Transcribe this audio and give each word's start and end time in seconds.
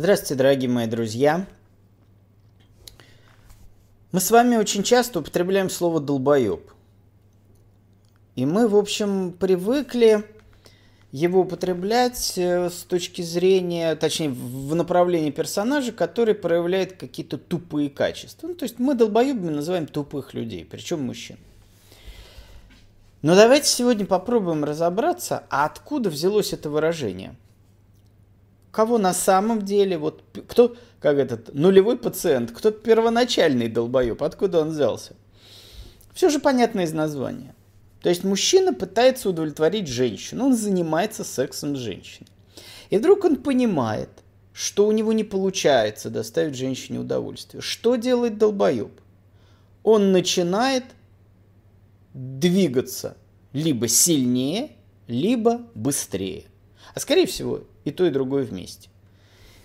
Здравствуйте, 0.00 0.36
дорогие 0.36 0.70
мои 0.70 0.86
друзья. 0.86 1.44
Мы 4.12 4.20
с 4.20 4.30
вами 4.30 4.54
очень 4.54 4.84
часто 4.84 5.18
употребляем 5.18 5.68
слово 5.68 5.98
«долбоеб». 5.98 6.70
И 8.36 8.46
мы, 8.46 8.68
в 8.68 8.76
общем, 8.76 9.32
привыкли 9.32 10.24
его 11.10 11.40
употреблять 11.40 12.34
э, 12.38 12.70
с 12.70 12.84
точки 12.84 13.22
зрения, 13.22 13.96
точнее, 13.96 14.28
в 14.28 14.72
направлении 14.76 15.32
персонажа, 15.32 15.90
который 15.90 16.36
проявляет 16.36 16.92
какие-то 16.92 17.36
тупые 17.36 17.90
качества. 17.90 18.46
Ну, 18.46 18.54
то 18.54 18.66
есть 18.66 18.78
мы 18.78 18.94
долбоебами 18.94 19.50
называем 19.50 19.88
тупых 19.88 20.32
людей, 20.32 20.64
причем 20.64 21.02
мужчин. 21.02 21.38
Но 23.22 23.34
давайте 23.34 23.66
сегодня 23.66 24.06
попробуем 24.06 24.62
разобраться, 24.62 25.42
а 25.50 25.64
откуда 25.64 26.08
взялось 26.08 26.52
это 26.52 26.70
выражение– 26.70 27.34
кого 28.70 28.98
на 28.98 29.14
самом 29.14 29.62
деле, 29.62 29.98
вот 29.98 30.22
кто, 30.48 30.76
как 31.00 31.18
этот, 31.18 31.54
нулевой 31.54 31.98
пациент, 31.98 32.52
кто 32.52 32.70
первоначальный 32.70 33.68
долбоеб, 33.68 34.22
откуда 34.22 34.60
он 34.60 34.70
взялся. 34.70 35.14
Все 36.12 36.28
же 36.28 36.38
понятно 36.38 36.80
из 36.80 36.92
названия. 36.92 37.54
То 38.02 38.08
есть 38.08 38.24
мужчина 38.24 38.72
пытается 38.72 39.28
удовлетворить 39.28 39.88
женщину, 39.88 40.46
он 40.46 40.56
занимается 40.56 41.24
сексом 41.24 41.76
с 41.76 41.80
женщиной. 41.80 42.28
И 42.90 42.98
вдруг 42.98 43.24
он 43.24 43.36
понимает, 43.36 44.10
что 44.52 44.86
у 44.86 44.92
него 44.92 45.12
не 45.12 45.24
получается 45.24 46.10
доставить 46.10 46.56
женщине 46.56 46.98
удовольствие. 46.98 47.60
Что 47.60 47.96
делает 47.96 48.38
долбоеб? 48.38 48.90
Он 49.82 50.12
начинает 50.12 50.84
двигаться 52.12 53.16
либо 53.52 53.88
сильнее, 53.88 54.72
либо 55.06 55.62
быстрее. 55.74 56.44
А 56.94 57.00
скорее 57.00 57.26
всего, 57.26 57.62
и 57.88 57.90
то, 57.90 58.06
и 58.06 58.10
другое 58.10 58.44
вместе. 58.44 58.88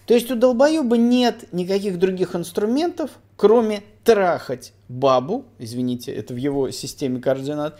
То 0.05 0.13
есть 0.13 0.29
у 0.31 0.35
долбоеба 0.35 0.97
нет 0.97 1.51
никаких 1.53 1.97
других 1.97 2.35
инструментов, 2.35 3.11
кроме 3.37 3.83
трахать 4.03 4.73
бабу, 4.89 5.45
извините, 5.59 6.11
это 6.11 6.33
в 6.33 6.37
его 6.37 6.71
системе 6.71 7.21
координат, 7.21 7.79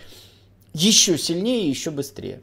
еще 0.73 1.17
сильнее 1.17 1.65
и 1.65 1.69
еще 1.69 1.91
быстрее. 1.91 2.41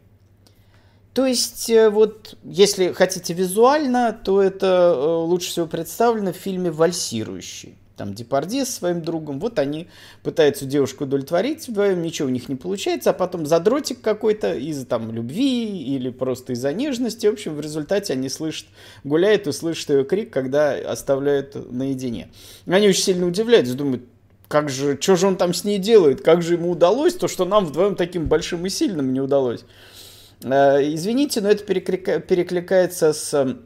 То 1.15 1.27
есть, 1.27 1.69
э, 1.71 1.91
вот, 1.91 2.37
если 2.45 2.93
хотите 2.93 3.35
визуально, 3.35 4.13
то 4.13 4.41
это 4.41 4.95
э, 4.95 5.07
лучше 5.25 5.49
всего 5.49 5.67
представлено 5.67 6.33
в 6.33 6.37
фильме 6.37 6.71
«Вальсирующий» 6.71 7.80
там 8.01 8.15
Депардье 8.15 8.65
с 8.65 8.71
своим 8.71 9.03
другом, 9.03 9.39
вот 9.41 9.59
они 9.59 9.87
пытаются 10.23 10.65
девушку 10.65 11.05
удовлетворить, 11.05 11.69
вдвоем 11.69 12.01
ничего 12.01 12.29
у 12.29 12.31
них 12.31 12.49
не 12.49 12.55
получается, 12.55 13.11
а 13.11 13.13
потом 13.13 13.45
задротик 13.45 14.01
какой-то 14.01 14.55
из-за 14.55 14.87
там 14.87 15.13
любви 15.13 15.83
или 15.83 16.09
просто 16.09 16.55
из-за 16.55 16.73
нежности, 16.73 17.27
в 17.27 17.35
общем, 17.35 17.55
в 17.57 17.61
результате 17.61 18.15
они 18.15 18.31
слышат, 18.31 18.69
гуляют 19.05 19.47
и 19.47 19.53
слышат 19.53 19.91
ее 19.91 20.05
крик, 20.05 20.33
когда 20.33 20.73
оставляют 20.73 21.71
наедине. 21.71 22.31
Они 22.67 22.89
очень 22.89 23.03
сильно 23.03 23.27
удивляются, 23.27 23.75
думают, 23.75 24.05
как 24.49 24.71
же, 24.71 24.97
что 24.99 25.17
же 25.17 25.27
он 25.27 25.37
там 25.37 25.53
с 25.53 25.65
ней 25.65 25.77
делает, 25.77 26.23
как 26.23 26.41
же 26.41 26.55
ему 26.55 26.71
удалось 26.71 27.13
то, 27.13 27.29
что 27.29 27.45
нам 27.45 27.67
вдвоем 27.67 27.97
таким 27.97 28.29
большим 28.29 28.65
и 28.65 28.71
сильным 28.71 29.13
не 29.13 29.21
удалось. 29.21 29.61
Э, 30.43 30.79
извините, 30.83 31.43
но 31.43 31.51
это 31.51 31.65
перекликается 31.65 33.13
с 33.13 33.35
а, 33.35 33.59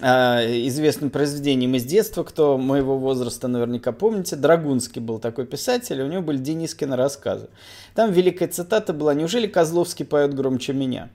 известным 0.00 1.10
произведением 1.10 1.74
из 1.74 1.84
детства, 1.84 2.24
кто 2.24 2.58
моего 2.58 2.98
возраста 2.98 3.46
наверняка 3.48 3.92
помните, 3.92 4.36
Драгунский 4.36 5.00
был 5.00 5.18
такой 5.18 5.46
писатель, 5.46 6.00
у 6.00 6.06
него 6.06 6.22
были 6.22 6.38
Денискины 6.38 6.96
рассказы. 6.96 7.48
Там 7.94 8.10
великая 8.10 8.48
цитата 8.48 8.92
была 8.92 9.14
«Неужели 9.14 9.46
Козловский 9.46 10.06
поет 10.06 10.34
громче 10.34 10.72
меня?» 10.72 11.10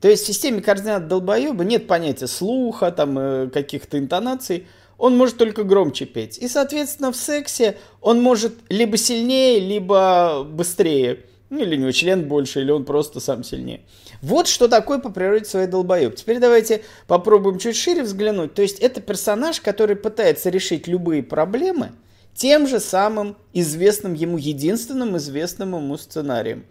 То 0.00 0.08
есть 0.08 0.24
в 0.24 0.26
системе 0.26 0.60
координат 0.60 1.08
долбоеба 1.08 1.64
нет 1.64 1.86
понятия 1.86 2.26
слуха, 2.26 2.90
там, 2.92 3.18
э, 3.18 3.48
каких-то 3.48 3.98
интонаций, 3.98 4.66
он 4.98 5.16
может 5.16 5.36
только 5.36 5.64
громче 5.64 6.06
петь. 6.06 6.38
И, 6.38 6.48
соответственно, 6.48 7.12
в 7.12 7.16
сексе 7.16 7.76
он 8.00 8.22
может 8.22 8.54
либо 8.68 8.96
сильнее, 8.96 9.60
либо 9.60 10.44
быстрее. 10.44 11.24
Ну, 11.48 11.60
или 11.60 11.76
у 11.76 11.80
него 11.80 11.92
член 11.92 12.26
больше, 12.26 12.60
или 12.60 12.70
он 12.72 12.84
просто 12.84 13.20
сам 13.20 13.44
сильнее. 13.44 13.82
Вот 14.20 14.48
что 14.48 14.66
такое 14.66 14.98
по 14.98 15.10
природе 15.10 15.44
своей 15.44 15.68
долбоеб. 15.68 16.16
Теперь 16.16 16.40
давайте 16.40 16.82
попробуем 17.06 17.58
чуть 17.58 17.76
шире 17.76 18.02
взглянуть. 18.02 18.54
То 18.54 18.62
есть 18.62 18.80
это 18.80 19.00
персонаж, 19.00 19.60
который 19.60 19.94
пытается 19.94 20.50
решить 20.50 20.88
любые 20.88 21.22
проблемы 21.22 21.92
тем 22.34 22.66
же 22.66 22.80
самым 22.80 23.36
известным 23.52 24.14
ему, 24.14 24.36
единственным 24.36 25.16
известным 25.16 25.74
ему 25.74 25.96
сценарием. 25.96 26.66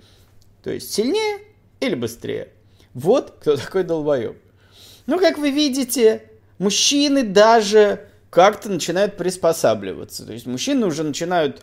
То 0.64 0.72
есть 0.72 0.94
сильнее 0.94 1.40
или 1.80 1.96
быстрее. 1.96 2.50
Вот 2.94 3.38
кто 3.40 3.56
такой 3.56 3.84
долбоеб. 3.84 4.38
Ну, 5.06 5.20
как 5.20 5.38
вы 5.38 5.52
видите, 5.52 6.24
мужчины 6.58 7.24
даже 7.24 8.08
как-то 8.30 8.70
начинают 8.70 9.18
приспосабливаться. 9.18 10.26
То 10.26 10.34
есть 10.34 10.46
мужчины 10.46 10.86
уже 10.86 11.04
начинают 11.04 11.62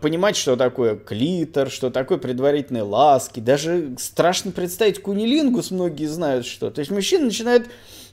понимать, 0.00 0.36
что 0.36 0.56
такое 0.56 0.96
клитор, 0.96 1.70
что 1.70 1.90
такое 1.90 2.18
предварительные 2.18 2.82
ласки. 2.82 3.40
Даже 3.40 3.94
страшно 3.98 4.50
представить 4.50 5.00
кунилингус, 5.00 5.70
многие 5.70 6.06
знают 6.06 6.44
что. 6.44 6.70
То 6.70 6.80
есть 6.80 6.90
мужчины 6.90 7.26
начинают 7.26 7.68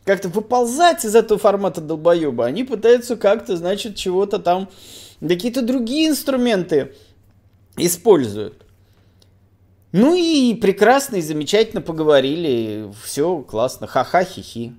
как-то 0.06 0.30
выползать 0.30 1.04
из 1.04 1.16
этого 1.16 1.40
формата 1.40 1.82
долбоеба. 1.82 2.46
Они 2.46 2.64
пытаются 2.64 3.18
как-то, 3.18 3.58
значит, 3.58 3.96
чего-то 3.96 4.40
там, 4.40 4.70
какие-то 5.20 5.62
другие 5.62 6.10
инструменты 6.10 6.94
используют. 7.76 8.66
Ну 9.92 10.14
и 10.16 10.54
прекрасно 10.54 11.18
и 11.18 11.22
замечательно 11.22 11.82
поговорили, 11.82 12.94
все 13.04 13.40
классно, 13.42 13.88
ха-ха, 13.88 14.24
хи-хи. 14.24 14.74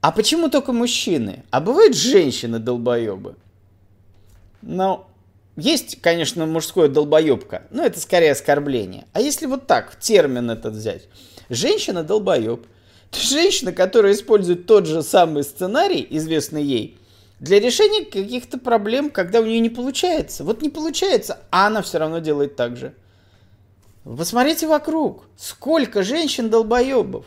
А 0.00 0.12
почему 0.12 0.48
только 0.48 0.72
мужчины? 0.72 1.44
А 1.50 1.60
бывают 1.60 1.96
женщины 1.96 2.60
долбоебы? 2.60 3.34
Ну, 4.62 5.06
есть, 5.56 6.00
конечно, 6.00 6.46
мужское 6.46 6.88
долбоебка, 6.88 7.62
но 7.70 7.84
это 7.84 7.98
скорее 7.98 8.32
оскорбление. 8.32 9.06
А 9.12 9.20
если 9.20 9.46
вот 9.46 9.66
так, 9.66 9.98
термин 9.98 10.50
этот 10.50 10.74
взять. 10.74 11.08
Женщина 11.48 12.02
долбоеб. 12.02 12.66
Женщина, 13.12 13.72
которая 13.72 14.12
использует 14.12 14.66
тот 14.66 14.86
же 14.86 15.02
самый 15.02 15.44
сценарий, 15.44 16.06
известный 16.10 16.62
ей, 16.62 16.98
для 17.40 17.60
решения 17.60 18.04
каких-то 18.04 18.58
проблем, 18.58 19.10
когда 19.10 19.40
у 19.40 19.44
нее 19.44 19.60
не 19.60 19.70
получается. 19.70 20.44
Вот 20.44 20.62
не 20.62 20.70
получается, 20.70 21.40
а 21.50 21.66
она 21.66 21.82
все 21.82 21.98
равно 21.98 22.18
делает 22.18 22.56
так 22.56 22.76
же. 22.76 22.94
Посмотрите 24.04 24.66
вокруг. 24.66 25.24
Сколько 25.36 26.02
женщин 26.02 26.48
долбоебов. 26.48 27.26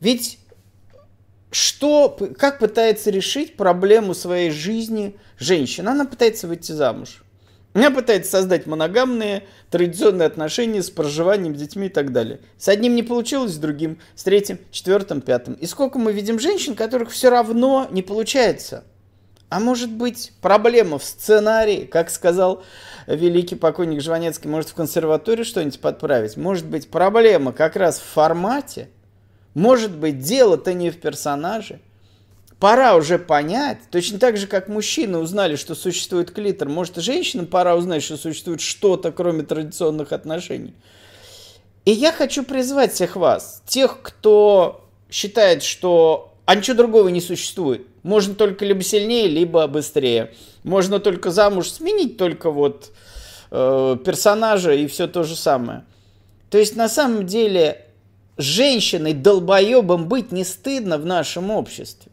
Ведь 0.00 0.39
что, 1.50 2.16
как 2.38 2.60
пытается 2.60 3.10
решить 3.10 3.56
проблему 3.56 4.14
своей 4.14 4.50
жизни 4.50 5.16
женщина? 5.38 5.92
Она 5.92 6.04
пытается 6.04 6.46
выйти 6.46 6.72
замуж. 6.72 7.24
Она 7.72 7.90
пытается 7.90 8.32
создать 8.32 8.66
моногамные, 8.66 9.44
традиционные 9.70 10.26
отношения 10.26 10.82
с 10.82 10.90
проживанием, 10.90 11.56
с 11.56 11.58
детьми 11.58 11.86
и 11.86 11.90
так 11.90 12.12
далее. 12.12 12.40
С 12.56 12.68
одним 12.68 12.94
не 12.94 13.02
получилось, 13.02 13.52
с 13.52 13.58
другим, 13.58 13.98
с 14.14 14.24
третьим, 14.24 14.58
четвертым, 14.70 15.20
пятым. 15.20 15.54
И 15.54 15.66
сколько 15.66 15.98
мы 15.98 16.12
видим 16.12 16.40
женщин, 16.40 16.74
которых 16.74 17.10
все 17.10 17.30
равно 17.30 17.88
не 17.90 18.02
получается. 18.02 18.84
А 19.48 19.58
может 19.58 19.90
быть, 19.90 20.32
проблема 20.40 20.98
в 20.98 21.04
сценарии, 21.04 21.84
как 21.84 22.10
сказал 22.10 22.62
великий 23.08 23.56
покойник 23.56 24.00
Жванецкий, 24.00 24.48
может 24.48 24.70
в 24.70 24.74
консерватории 24.74 25.42
что-нибудь 25.42 25.80
подправить. 25.80 26.36
Может 26.36 26.66
быть, 26.66 26.88
проблема 26.88 27.52
как 27.52 27.74
раз 27.74 27.98
в 27.98 28.04
формате– 28.04 28.88
может 29.54 29.96
быть, 29.96 30.20
дело-то 30.20 30.72
не 30.74 30.90
в 30.90 31.00
персонаже. 31.00 31.80
Пора 32.58 32.94
уже 32.94 33.18
понять, 33.18 33.78
точно 33.90 34.18
так 34.18 34.36
же, 34.36 34.46
как 34.46 34.68
мужчины 34.68 35.18
узнали, 35.18 35.56
что 35.56 35.74
существует 35.74 36.30
клитор, 36.30 36.68
может 36.68 36.98
и 36.98 37.00
женщинам 37.00 37.46
пора 37.46 37.74
узнать, 37.74 38.02
что 38.02 38.18
существует 38.18 38.60
что-то, 38.60 39.12
кроме 39.12 39.44
традиционных 39.44 40.12
отношений. 40.12 40.74
И 41.86 41.92
я 41.92 42.12
хочу 42.12 42.42
призвать 42.42 42.92
всех 42.92 43.16
вас, 43.16 43.62
тех, 43.66 44.02
кто 44.02 44.84
считает, 45.10 45.62
что 45.62 46.30
а 46.50 46.56
ничего 46.56 46.76
другого 46.76 47.08
не 47.08 47.20
существует. 47.20 47.86
Можно 48.02 48.34
только 48.34 48.64
либо 48.64 48.82
сильнее, 48.82 49.28
либо 49.28 49.66
быстрее. 49.68 50.34
Можно 50.64 50.98
только 50.98 51.30
замуж 51.30 51.70
сменить 51.70 52.16
только 52.16 52.50
вот 52.50 52.90
э, 53.52 53.96
персонажа 54.04 54.72
и 54.72 54.88
все 54.88 55.06
то 55.06 55.22
же 55.22 55.36
самое. 55.36 55.84
То 56.50 56.58
есть 56.58 56.74
на 56.74 56.88
самом 56.88 57.24
деле 57.26 57.86
женщиной 58.40 59.14
долбоебом 59.14 60.08
быть 60.08 60.32
не 60.32 60.44
стыдно 60.44 60.98
в 60.98 61.06
нашем 61.06 61.50
обществе. 61.50 62.10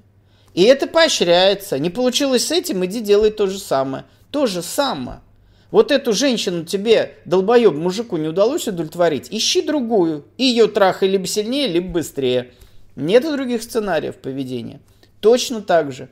И 0.53 0.63
это 0.63 0.88
поощряется. 0.88 1.77
Не 1.77 1.89
получилось 1.89 2.47
с 2.47 2.51
этим, 2.51 2.83
иди 2.85 3.01
делай 3.01 3.31
то 3.31 3.47
же 3.47 3.59
самое. 3.59 4.06
То 4.31 4.47
же 4.47 4.62
самое. 4.62 5.21
Вот 5.69 5.91
эту 5.91 6.13
женщину 6.13 6.63
тебе, 6.65 7.15
долбоеб, 7.25 7.74
мужику 7.74 8.18
не 8.18 8.29
удалось 8.29 8.68
удовлетворить, 8.68 9.27
ищи 9.29 9.62
другую. 9.62 10.25
И 10.38 10.45
ее 10.45 10.68
трахай 10.68 11.09
либо 11.09 11.27
сильнее, 11.27 11.68
либо 11.68 11.89
быстрее. 11.89 12.51
Нет 12.95 13.24
других 13.24 13.62
сценариев 13.62 14.15
поведения. 14.15 14.79
Точно 15.19 15.62
так 15.62 15.91
же. 15.91 16.09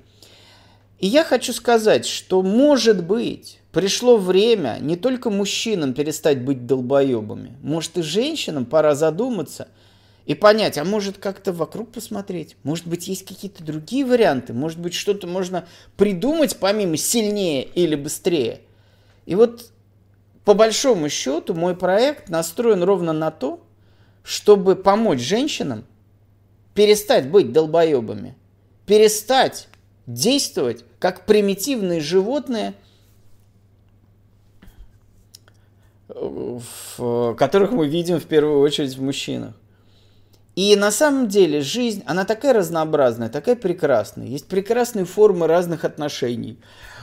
И 1.00 1.08
я 1.08 1.24
хочу 1.24 1.52
сказать, 1.52 2.06
что 2.06 2.42
может 2.42 3.04
быть, 3.04 3.60
пришло 3.72 4.18
время 4.18 4.78
не 4.80 4.96
только 4.96 5.30
мужчинам 5.30 5.94
перестать 5.94 6.42
быть 6.44 6.68
долбоебами. 6.68 7.58
Может 7.64 7.98
и 7.98 8.02
женщинам 8.02 8.66
пора 8.66 8.94
задуматься– 8.96 9.70
и 10.26 10.34
понять, 10.34 10.78
а 10.78 10.84
может 10.84 11.18
как-то 11.18 11.54
вокруг 11.54 11.92
посмотреть, 11.92 12.58
может 12.64 12.88
быть 12.88 13.08
есть 13.08 13.26
какие-то 13.26 13.64
другие 13.64 14.06
варианты, 14.06 14.54
может 14.54 14.80
быть 14.80 14.94
что-то 14.94 15.28
можно 15.28 15.68
придумать 15.98 16.58
помимо 16.58 16.98
сильнее 16.98 17.64
или 17.64 17.96
быстрее. 17.96 18.62
И 19.26 19.36
вот 19.36 19.72
по 20.44 20.54
большому 20.54 21.10
счету 21.10 21.54
мой 21.54 21.76
проект 21.76 22.30
настроен 22.30 22.84
ровно 22.84 23.14
на 23.14 23.32
то, 23.32 23.64
чтобы 24.24 24.76
помочь 24.76 25.20
женщинам 25.20 25.86
перестать 26.74 27.30
быть 27.30 27.52
долбоебами, 27.52 28.36
перестать 28.86 29.68
действовать 30.08 30.84
как 31.00 31.26
примитивные 31.26 32.02
животные, 32.02 32.74
в 36.08 37.36
которых 37.36 37.72
мы 37.72 37.88
видим 37.88 38.20
в 38.20 38.26
первую 38.26 38.60
очередь 38.60 38.96
в 38.96 39.02
мужчинах. 39.02 39.54
И 40.56 40.76
на 40.78 40.90
самом 40.90 41.28
деле 41.28 41.62
жизнь, 41.62 42.02
она 42.06 42.24
такая 42.24 42.54
разнообразная, 42.54 43.30
такая 43.30 43.58
прекрасная. 43.58 44.28
Есть 44.28 44.48
прекрасные 44.48 45.04
формы 45.04 45.48
разных 45.48 45.84
отношений 45.84 46.58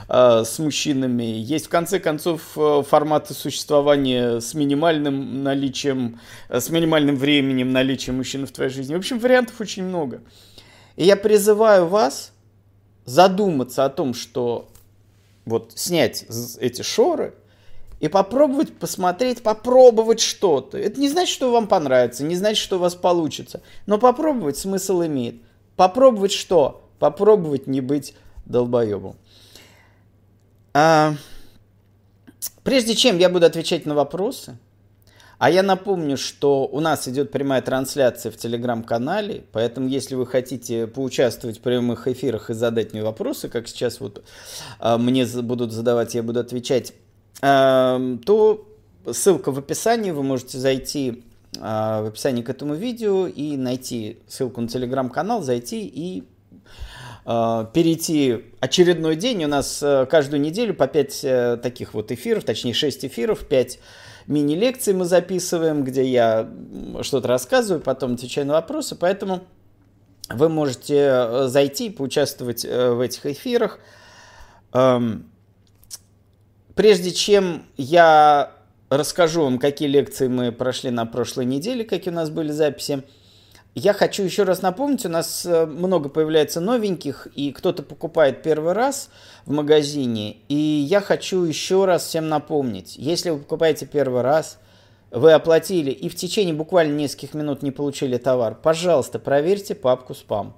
э, 0.09 0.43
с 0.43 0.57
мужчинами. 0.57 1.23
Есть, 1.23 1.67
в 1.67 1.69
конце 1.69 1.99
концов, 1.99 2.41
э, 2.57 2.83
форматы 2.87 3.35
существования 3.35 4.39
с 4.39 4.55
минимальным 4.55 5.43
наличием, 5.43 6.19
э, 6.49 6.59
с 6.59 6.69
минимальным 6.69 7.15
временем 7.15 7.71
наличия 7.71 8.11
мужчины 8.11 8.47
в 8.47 8.51
твоей 8.51 8.71
жизни. 8.71 8.95
В 8.95 8.97
общем, 8.97 9.19
вариантов 9.19 9.61
очень 9.61 9.83
много. 9.83 10.21
И 10.95 11.05
я 11.05 11.15
призываю 11.15 11.85
вас 11.85 12.31
задуматься 13.05 13.85
о 13.85 13.89
том, 13.89 14.15
что 14.15 14.67
вот 15.45 15.73
снять 15.75 16.25
эти 16.59 16.81
шоры– 16.81 17.35
и 18.03 18.09
попробовать 18.09 18.77
посмотреть, 18.77 19.43
попробовать 19.43 20.19
что-то. 20.19 20.77
Это 20.77 20.99
не 20.99 21.07
значит, 21.07 21.33
что 21.33 21.53
вам 21.53 21.67
понравится, 21.67 22.25
не 22.25 22.35
значит, 22.35 22.61
что 22.61 22.75
у 22.75 22.79
вас 22.79 22.95
получится. 22.95 23.61
Но 23.85 23.97
попробовать 23.97 24.57
смысл 24.57 25.03
имеет. 25.03 25.41
Попробовать 25.77 26.33
что? 26.33 26.83
Попробовать 26.99 27.65
не 27.65 27.79
быть 27.79 28.13
долбоебом. 28.43 29.15
А, 30.73 31.15
прежде 32.65 32.93
чем 32.93 33.19
я 33.19 33.29
буду 33.29 33.45
отвечать 33.45 33.85
на 33.85 33.95
вопросы, 33.95 34.57
а 35.37 35.49
я 35.49 35.63
напомню, 35.63 36.17
что 36.17 36.67
у 36.67 36.81
нас 36.81 37.07
идет 37.07 37.31
прямая 37.31 37.61
трансляция 37.61 38.33
в 38.33 38.37
телеграм-канале, 38.37 39.45
поэтому 39.53 39.87
если 39.87 40.15
вы 40.15 40.27
хотите 40.27 40.87
поучаствовать 40.87 41.59
в 41.59 41.61
прямых 41.61 42.05
эфирах 42.09 42.49
и 42.49 42.53
задать 42.53 42.91
мне 42.91 43.01
вопросы, 43.01 43.47
как 43.47 43.69
сейчас 43.69 44.01
вот 44.01 44.25
а, 44.79 44.97
мне 44.97 45.25
будут 45.25 45.71
задавать, 45.71 46.15
я 46.15 46.21
буду 46.21 46.41
отвечать 46.41 46.91
то 47.43 48.67
ссылка 49.11 49.51
в 49.51 49.59
описании, 49.59 50.11
вы 50.11 50.23
можете 50.23 50.57
зайти 50.57 51.23
а, 51.59 52.01
в 52.01 52.07
описании 52.07 52.41
к 52.41 52.49
этому 52.49 52.73
видео 52.73 53.27
и 53.27 53.57
найти 53.57 54.19
ссылку 54.27 54.61
на 54.61 54.67
телеграм-канал, 54.67 55.43
зайти 55.43 55.85
и 55.85 56.23
а, 57.25 57.65
перейти 57.65 58.45
очередной 58.59 59.15
день. 59.15 59.43
У 59.45 59.47
нас 59.47 59.81
э, 59.81 60.05
каждую 60.09 60.41
неделю 60.41 60.73
по 60.73 60.87
5 60.87 61.19
э, 61.23 61.57
таких 61.61 61.93
вот 61.93 62.11
эфиров, 62.11 62.43
точнее 62.43 62.73
6 62.73 63.05
эфиров, 63.05 63.45
5 63.45 63.79
мини-лекций 64.27 64.93
мы 64.93 65.05
записываем, 65.05 65.83
где 65.83 66.05
я 66.05 66.49
что-то 67.01 67.27
рассказываю, 67.27 67.81
потом 67.81 68.13
отвечаю 68.13 68.47
на 68.47 68.53
вопросы. 68.53 68.95
Поэтому 68.95 69.43
вы 70.29 70.49
можете 70.49 70.95
э, 70.95 71.47
зайти 71.47 71.87
и 71.87 71.89
поучаствовать 71.89 72.65
в 72.65 72.99
этих 72.99 73.25
эфирах. 73.25 73.79
Эм, 74.73 75.29
Прежде 76.75 77.11
чем 77.11 77.65
я 77.77 78.51
расскажу 78.89 79.43
вам, 79.43 79.59
какие 79.59 79.87
лекции 79.87 80.27
мы 80.27 80.51
прошли 80.51 80.89
на 80.89 81.05
прошлой 81.05 81.45
неделе, 81.45 81.83
какие 81.83 82.11
у 82.11 82.15
нас 82.15 82.29
были 82.29 82.51
записи, 82.51 83.03
я 83.75 83.93
хочу 83.93 84.23
еще 84.23 84.43
раз 84.43 84.61
напомнить, 84.61 85.05
у 85.05 85.09
нас 85.09 85.45
э, 85.47 85.65
много 85.65 86.09
появляется 86.09 86.61
новеньких, 86.61 87.27
и 87.35 87.51
кто-то 87.51 87.81
покупает 87.81 88.43
первый 88.43 88.73
раз 88.73 89.09
в 89.45 89.51
магазине, 89.51 90.37
и 90.47 90.55
я 90.55 91.01
хочу 91.01 91.43
еще 91.43 91.85
раз 91.85 92.05
всем 92.05 92.29
напомнить, 92.29 92.95
если 92.97 93.31
вы 93.31 93.39
покупаете 93.39 93.87
первый 93.87 94.21
раз, 94.21 94.59
вы 95.09 95.31
оплатили 95.31 95.89
и 95.89 96.07
в 96.07 96.15
течение 96.15 96.53
буквально 96.53 96.95
нескольких 96.95 97.33
минут 97.33 97.63
не 97.63 97.71
получили 97.71 98.17
товар, 98.17 98.55
пожалуйста, 98.55 99.17
проверьте 99.17 99.73
папку 99.73 100.13
спам. 100.13 100.55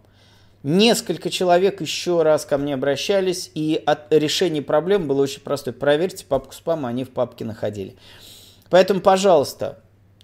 Несколько 0.68 1.30
человек 1.30 1.80
еще 1.80 2.24
раз 2.24 2.44
ко 2.44 2.58
мне 2.58 2.74
обращались, 2.74 3.52
и 3.54 3.80
от 3.86 4.12
решения 4.12 4.64
проблем 4.64 5.08
было 5.08 5.22
очень 5.22 5.42
простое. 5.42 5.76
Проверьте 5.76 6.26
папку 6.26 6.56
спама, 6.56 6.90
они 6.90 7.04
в 7.04 7.12
папке 7.12 7.46
находили. 7.46 7.96
Поэтому, 8.72 9.00
пожалуйста, 9.00 9.78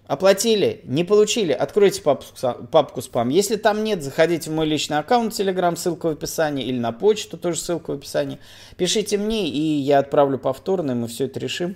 оплатили, 0.08 0.82
не 0.86 1.04
получили, 1.04 1.52
откройте 1.52 2.02
папку, 2.02 2.26
папку 2.72 3.04
спам. 3.04 3.30
Если 3.30 3.56
там 3.56 3.84
нет, 3.84 4.02
заходите 4.02 4.50
в 4.50 4.54
мой 4.54 4.66
личный 4.66 4.98
аккаунт 4.98 5.32
Telegram, 5.32 5.76
ссылка 5.76 6.08
в 6.08 6.14
описании, 6.14 6.66
или 6.66 6.80
на 6.80 6.92
почту, 6.92 7.38
тоже 7.38 7.60
ссылка 7.60 7.92
в 7.92 7.98
описании. 7.98 8.40
Пишите 8.78 9.20
мне, 9.20 9.48
и 9.48 9.60
я 9.60 10.00
отправлю 10.00 10.40
повторно, 10.40 10.94
и 10.94 10.96
мы 10.96 11.08
все 11.08 11.26
это 11.26 11.40
решим 11.40 11.76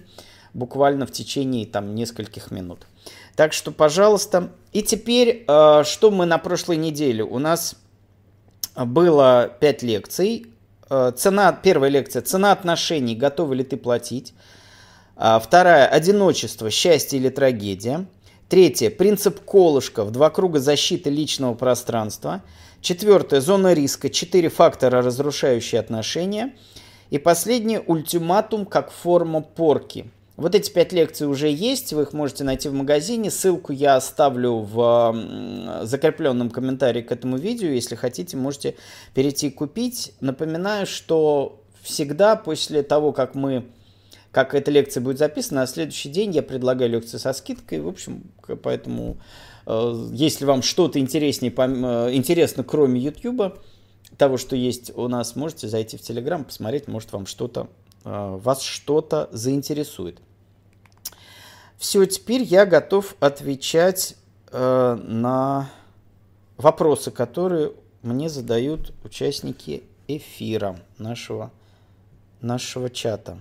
буквально 0.55 1.05
в 1.05 1.11
течение 1.11 1.67
там 1.67 1.93
нескольких 1.93 2.49
минут. 2.49 2.87
Так 3.35 3.53
что, 3.53 3.71
пожалуйста. 3.71 4.49
И 4.73 4.81
теперь, 4.81 5.45
э, 5.47 5.83
что 5.85 6.09
мы 6.09 6.25
на 6.25 6.39
прошлой 6.39 6.77
неделе? 6.77 7.23
У 7.23 7.37
нас 7.37 7.75
было 8.75 9.49
5 9.59 9.83
лекций. 9.83 10.47
Э, 10.89 11.11
цена, 11.15 11.53
первая 11.53 11.89
лекция– 11.89 12.21
цена 12.23 12.51
отношений, 12.51 13.15
готовы 13.15 13.55
ли 13.55 13.63
ты 13.63 13.77
платить. 13.77 14.33
А, 15.15 15.39
вторая– 15.39 15.87
одиночество, 15.97 16.69
счастье 16.69 17.19
или 17.19 17.29
трагедия. 17.29 18.05
Третье– 18.49 18.89
принцип 18.91 19.39
колышка 19.39 20.03
в 20.03 20.11
два 20.11 20.29
круга 20.29 20.59
защиты 20.59 21.09
личного 21.09 21.53
пространства. 21.53 22.43
Четвертое– 22.81 23.39
зона 23.41 23.73
риска, 23.73 24.09
четыре 24.09 24.49
фактора, 24.49 25.01
разрушающие 25.01 25.79
отношения. 25.79 26.53
И 27.09 27.17
последнее– 27.17 27.81
ультиматум 27.87 28.65
как 28.65 28.91
форма 28.91 29.41
порки. 29.41 30.11
Вот 30.37 30.53
эти 30.53 30.69
пять 30.69 30.91
лекций 30.91 31.27
уже 31.27 31.49
есть, 31.49 31.93
вы 31.93 32.01
их 32.01 32.11
можете 32.11 32.43
найти 32.43 32.67
в 32.67 32.73
магазине. 32.73 33.31
Ссылку 33.31 33.71
я 33.71 33.95
оставлю 33.95 34.57
в 34.57 35.81
закрепленном 35.83 36.49
комментарии 36.49 37.01
к 37.01 37.11
этому 37.11 37.37
видео. 37.37 37.69
Если 37.69 37.95
хотите, 37.95 38.35
можете 38.35 38.75
перейти 39.13 39.47
и 39.47 39.51
купить. 39.51 40.13
Напоминаю, 40.19 40.87
что 40.87 41.61
всегда 41.81 42.35
после 42.35 42.83
того, 42.83 43.13
как 43.13 43.35
мы 43.35 43.65
как 44.31 44.53
эта 44.53 44.69
лекция 44.69 44.99
будет 44.99 45.17
записана, 45.17 45.61
на 45.61 45.67
следующий 45.67 46.09
день 46.09 46.31
я 46.35 46.43
предлагаю 46.43 46.91
лекцию 46.91 47.21
со 47.21 47.31
скидкой. 47.31 47.79
В 47.79 47.87
общем, 47.87 48.23
поэтому, 48.61 49.15
э, 49.65 50.09
если 50.11 50.43
вам 50.43 50.61
что-то 50.61 50.99
интереснее, 50.99 51.53
э, 51.55 52.09
интересно, 52.13 52.65
кроме 52.65 52.99
YouTube, 52.99 53.53
того, 54.17 54.35
что 54.35 54.57
есть 54.57 54.91
у 54.97 55.07
нас, 55.07 55.37
можете 55.37 55.69
зайти 55.69 55.95
в 55.95 56.01
Telegram, 56.01 56.43
посмотреть, 56.43 56.89
может, 56.89 57.13
вам 57.13 57.27
что-то 57.27 57.69
э, 58.03 58.37
вас 58.41 58.61
что-то 58.61 59.29
заинтересует. 59.31 60.19
Все, 61.85 62.03
теперь 62.07 62.41
я 62.41 62.65
готов 62.65 63.15
отвечать 63.19 64.15
э, 64.51 64.97
на 65.03 65.69
вопросы, 66.57 67.11
которые 67.11 67.73
мне 68.01 68.27
задают 68.27 68.91
участники 69.03 69.83
эфира 70.07 70.79
нашего, 70.97 71.51
нашего 72.41 72.89
чата. 72.89 73.37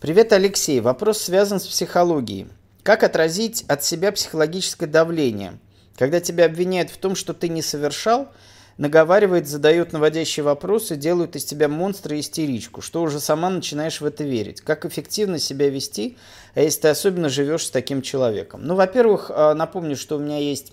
Привет, 0.00 0.32
Алексей. 0.32 0.80
Вопрос 0.80 1.18
связан 1.18 1.60
с 1.60 1.66
психологией. 1.66 2.48
Как 2.82 3.02
отразить 3.02 3.66
от 3.68 3.84
себя 3.84 4.10
психологическое 4.10 4.86
давление, 4.86 5.58
когда 5.98 6.18
тебя 6.20 6.46
обвиняют 6.46 6.88
в 6.88 6.96
том, 6.96 7.14
что 7.14 7.34
ты 7.34 7.50
не 7.50 7.60
совершал– 7.60 8.28
наговаривает, 8.78 9.48
задает 9.48 9.92
наводящие 9.92 10.44
вопросы, 10.44 10.96
делают 10.96 11.36
из 11.36 11.44
тебя 11.44 11.68
монстра 11.68 12.16
и 12.16 12.20
истеричку, 12.20 12.80
что 12.80 13.02
уже 13.02 13.20
сама 13.20 13.50
начинаешь 13.50 14.00
в 14.00 14.04
это 14.04 14.24
верить. 14.24 14.60
Как 14.60 14.84
эффективно 14.84 15.38
себя 15.38 15.68
вести, 15.70 16.16
а 16.54 16.60
если 16.60 16.82
ты 16.82 16.88
особенно 16.88 17.28
живешь 17.28 17.66
с 17.66 17.70
таким 17.70 18.02
человеком? 18.02 18.60
Ну, 18.64 18.74
во-первых, 18.74 19.30
а, 19.32 19.54
напомню, 19.54 19.96
что 19.96 20.16
у 20.16 20.20
меня 20.20 20.38
есть 20.38 20.72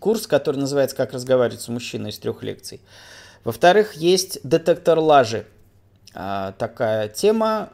курс, 0.00 0.26
который 0.26 0.56
называется 0.56 0.96
«Как 0.96 1.12
разговаривать 1.12 1.60
с 1.60 1.68
мужчиной» 1.68 2.10
из 2.10 2.18
трех 2.18 2.42
лекций. 2.42 2.80
Во-вторых, 3.44 3.94
есть 3.94 4.40
детектор 4.42 4.98
лажи. 4.98 5.46
А, 6.14 6.52
такая 6.52 7.08
тема, 7.08 7.70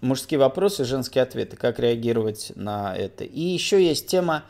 мужские 0.00 0.38
вопросы, 0.38 0.84
женские 0.84 1.22
ответы, 1.22 1.56
как 1.56 1.78
реагировать 1.78 2.52
на 2.54 2.94
это. 2.94 3.24
И 3.24 3.40
еще 3.40 3.82
есть 3.82 4.06
тема 4.06 4.44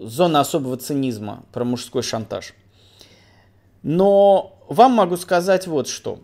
зона 0.00 0.40
особого 0.40 0.76
цинизма, 0.76 1.44
про 1.52 1.64
мужской 1.64 2.02
шантаж. 2.02 2.54
Но 3.82 4.58
вам 4.68 4.92
могу 4.92 5.16
сказать 5.16 5.66
вот 5.66 5.88
что. 5.88 6.20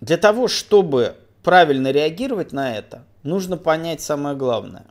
Для 0.00 0.16
того, 0.16 0.48
чтобы 0.48 1.16
правильно 1.42 1.90
реагировать 1.90 2.52
на 2.52 2.76
это, 2.76 3.04
нужно 3.22 3.56
понять 3.56 4.00
самое 4.00 4.36
главное. 4.36 4.86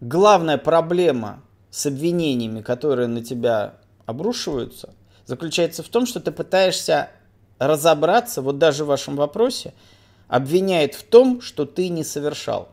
Главная 0.00 0.58
проблема 0.58 1.42
с 1.70 1.86
обвинениями, 1.86 2.60
которые 2.60 3.08
на 3.08 3.24
тебя 3.24 3.76
обрушиваются, 4.06 4.92
заключается 5.24 5.82
в 5.82 5.88
том, 5.88 6.06
что 6.06 6.20
ты 6.20 6.30
пытаешься 6.30 7.10
разобраться, 7.58 8.42
вот 8.42 8.58
даже 8.58 8.84
в 8.84 8.88
вашем 8.88 9.16
вопросе, 9.16 9.72
обвиняет 10.28 10.94
в 10.94 11.04
том, 11.04 11.40
что 11.40 11.64
ты 11.64 11.88
не 11.88 12.04
совершал. 12.04 12.68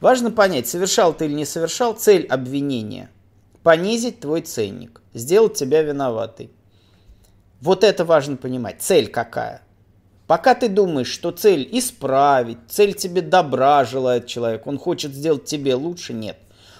Важно 0.00 0.30
понять, 0.30 0.68
совершал 0.68 1.14
ты 1.14 1.26
или 1.26 1.34
не 1.34 1.44
совершал, 1.44 1.94
цель 1.94 2.26
обвинения– 2.26 3.10
понизить 3.62 4.20
твой 4.20 4.42
ценник, 4.42 5.00
сделать 5.12 5.54
тебя 5.54 5.82
виноватой. 5.82 6.50
Вот 7.60 7.82
это 7.82 8.04
важно 8.04 8.36
понимать. 8.36 8.80
Цель 8.80 9.08
какая? 9.08 9.62
Пока 10.26 10.54
ты 10.54 10.68
думаешь, 10.68 11.08
что 11.08 11.30
цель 11.30 11.68
исправить, 11.72 12.58
цель 12.68 12.94
тебе 12.94 13.22
добра 13.22 13.84
желает 13.84 14.26
человек, 14.26 14.66
он 14.66 14.78
хочет 14.78 15.12
сделать 15.12 15.44
тебе 15.44 15.74
лучше, 15.74 16.12
нет. 16.12 16.36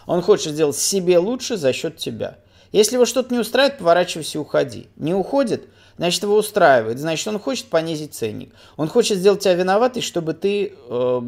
Он 0.07 0.21
хочет 0.23 0.53
сделать 0.53 0.77
себе 0.77 1.19
лучше 1.19 1.57
за 1.57 1.73
счет 1.73 1.97
тебя. 1.97 2.39
Если 2.73 2.95
его 2.95 3.05
что-то 3.05 3.33
не 3.33 3.41
устраивает, 3.41 3.79
поворачивайся 3.79 4.39
и 4.39 4.41
уходи. 4.41 4.89
Не 4.97 5.15
уходит, 5.15 5.69
значит 5.97 6.23
его 6.23 6.37
устраивает, 6.37 6.99
значит 6.99 7.27
он 7.29 7.39
хочет 7.39 7.67
понизить 7.67 8.15
ценник. 8.15 8.53
Он 8.77 8.89
хочет 8.89 9.19
сделать 9.19 9.41
тебя 9.41 9.55
виноватой, 9.55 10.03
чтобы 10.03 10.35
ты... 10.35 10.75
Э, 10.89 11.21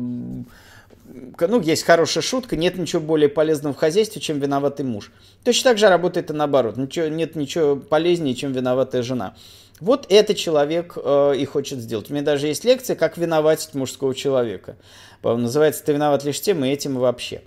ну, 1.40 1.60
есть 1.60 1.84
хорошая 1.84 2.22
шутка, 2.22 2.56
нет 2.56 2.76
ничего 2.76 3.00
более 3.00 3.28
полезного 3.28 3.74
в 3.74 3.78
хозяйстве, 3.78 4.20
чем 4.20 4.38
виноватый 4.38 4.84
муж. 4.84 5.10
Точно 5.44 5.70
так 5.70 5.78
же 5.78 5.88
работает 5.88 6.30
и 6.30 6.34
наоборот. 6.34 6.76
Ничего, 6.76 7.08
нет 7.08 7.36
ничего 7.36 7.76
полезнее, 7.76 8.34
чем 8.34 8.52
виноватая 8.52 9.02
жена. 9.02 9.34
Вот 9.80 10.06
это 10.08 10.34
человек 10.34 10.96
э, 10.96 11.34
и 11.36 11.44
хочет 11.44 11.78
сделать. 11.78 12.10
У 12.10 12.12
меня 12.12 12.24
даже 12.24 12.48
есть 12.48 12.64
лекция, 12.64 12.96
как 12.96 13.16
виноватить 13.16 13.74
мужского 13.74 14.14
человека. 14.14 14.76
Называется 15.22 15.84
«Ты 15.84 15.92
виноват 15.92 16.24
лишь 16.24 16.40
тем 16.40 16.64
и 16.64 16.68
этим 16.68 16.96
и 16.96 17.00
вообще». 17.00 17.42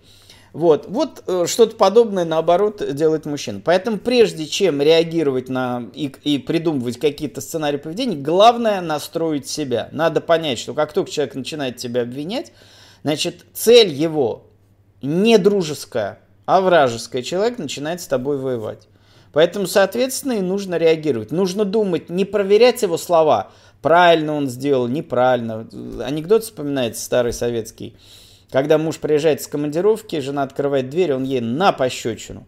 Вот, 0.54 0.86
вот 0.90 1.24
э, 1.28 1.46
что-то 1.48 1.78
подобное, 1.78 2.26
наоборот, 2.26 2.84
делает 2.94 3.26
мужчина. 3.26 3.62
Поэтому 3.64 3.98
прежде 3.98 4.46
чем 4.46 4.82
реагировать 4.82 5.48
на 5.48 5.90
и, 5.94 6.14
и 6.24 6.40
придумывать 6.40 7.00
какие-то 7.00 7.40
сценарии 7.40 7.78
поведения, 7.78 8.18
главное 8.18 8.82
настроить 8.82 9.48
себя. 9.48 9.88
Надо 9.94 10.20
понять, 10.20 10.60
что 10.60 10.74
как 10.74 10.92
только 10.92 11.10
человек 11.10 11.36
начинает 11.36 11.78
тебя 11.78 12.02
обвинять, 12.02 12.52
значит, 13.04 13.46
цель 13.54 13.90
его 13.90 14.48
не 15.02 15.38
дружеская, 15.38 16.20
а 16.46 16.62
вражеская. 16.62 17.22
Человек 17.22 17.58
начинает 17.58 18.02
с 18.02 18.08
тобой 18.08 18.38
воевать. 18.38 18.88
Поэтому, 19.34 19.68
соответственно, 19.68 20.34
и 20.34 20.42
нужно 20.42 20.76
реагировать. 20.76 21.32
Нужно 21.32 21.64
думать, 21.66 22.10
не 22.10 22.26
проверять 22.26 22.82
его 22.82 22.98
слова. 22.98 23.52
Правильно 23.82 24.34
он 24.34 24.50
сделал, 24.50 24.88
неправильно. 24.88 25.68
Анекдот 26.04 26.44
вспоминается 26.44 27.04
старый 27.04 27.34
советский. 27.34 27.96
Когда 28.52 28.78
муж 28.78 28.98
приезжает 28.98 29.42
с 29.42 29.48
командировки, 29.48 30.20
жена 30.20 30.44
открывает 30.44 30.90
дверь, 30.90 31.14
он 31.14 31.24
ей 31.24 31.40
на 31.40 31.72
пощечину. 31.72 32.46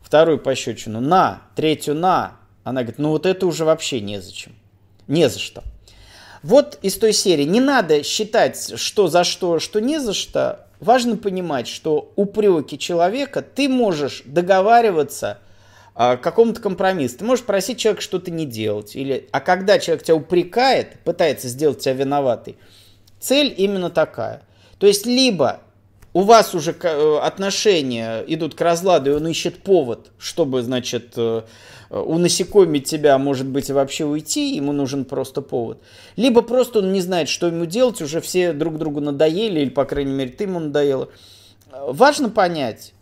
Вторую 0.00 0.38
пощечину 0.38 1.00
на, 1.00 1.42
третью 1.54 1.94
на. 1.94 2.36
Она 2.64 2.82
говорит, 2.82 2.98
ну 2.98 3.10
вот 3.10 3.26
это 3.26 3.46
уже 3.46 3.64
вообще 3.64 4.00
незачем. 4.00 4.54
Не 5.06 5.28
за 5.28 5.38
что. 5.38 5.62
Вот 6.42 6.78
из 6.82 6.96
той 6.96 7.12
серии. 7.12 7.44
Не 7.44 7.60
надо 7.60 8.02
считать, 8.02 8.78
что 8.78 9.08
за 9.08 9.24
что, 9.24 9.58
что 9.58 9.80
не 9.80 9.98
за 9.98 10.12
что. 10.12 10.66
Важно 10.80 11.16
понимать, 11.16 11.68
что 11.68 12.12
упреки 12.16 12.78
человека 12.78 13.42
ты 13.42 13.68
можешь 13.68 14.22
договариваться 14.24 15.38
о 15.94 16.16
каком-то 16.16 16.60
компромиссе. 16.60 17.18
Ты 17.18 17.24
можешь 17.24 17.44
просить 17.44 17.78
человека 17.78 18.02
что-то 18.02 18.30
не 18.30 18.46
делать. 18.46 18.96
Или, 18.96 19.28
а 19.30 19.40
когда 19.40 19.78
человек 19.78 20.04
тебя 20.04 20.16
упрекает, 20.16 20.98
пытается 21.04 21.48
сделать 21.48 21.78
тебя 21.78 21.94
виноватой, 21.94 22.56
цель 23.20 23.54
именно 23.56 23.90
такая– 23.90 24.42
то 24.82 24.88
есть 24.88 25.06
либо 25.06 25.60
у 26.14 26.20
вас 26.22 26.54
уже 26.54 26.74
э, 26.82 27.18
отношения 27.18 28.24
идут 28.26 28.54
к 28.54 28.60
разладу, 28.60 29.10
и 29.10 29.14
он 29.14 29.26
ищет 29.28 29.62
повод, 29.62 30.10
чтобы, 30.18 30.62
значит, 30.62 31.14
э, 31.16 31.42
унасекомить 31.90 32.84
тебя, 32.84 33.18
может 33.18 33.46
быть, 33.46 33.70
и 33.70 33.72
вообще 33.72 34.04
уйти, 34.04 34.54
ему 34.54 34.72
нужен 34.72 35.04
просто 35.04 35.42
повод. 35.42 35.82
Либо 36.16 36.42
просто 36.42 36.80
он 36.80 36.92
не 36.92 37.00
знает, 37.00 37.28
что 37.28 37.46
ему 37.46 37.66
делать, 37.66 38.00
уже 38.02 38.20
все 38.20 38.52
друг 38.52 38.78
другу 38.78 39.00
надоели, 39.00 39.60
или, 39.60 39.70
по 39.70 39.84
крайней 39.84 40.12
мере, 40.12 40.30
ты 40.30 40.44
ему 40.44 40.60
надоела. 40.60 41.08
Важно 41.70 42.28
понять, 42.28 42.92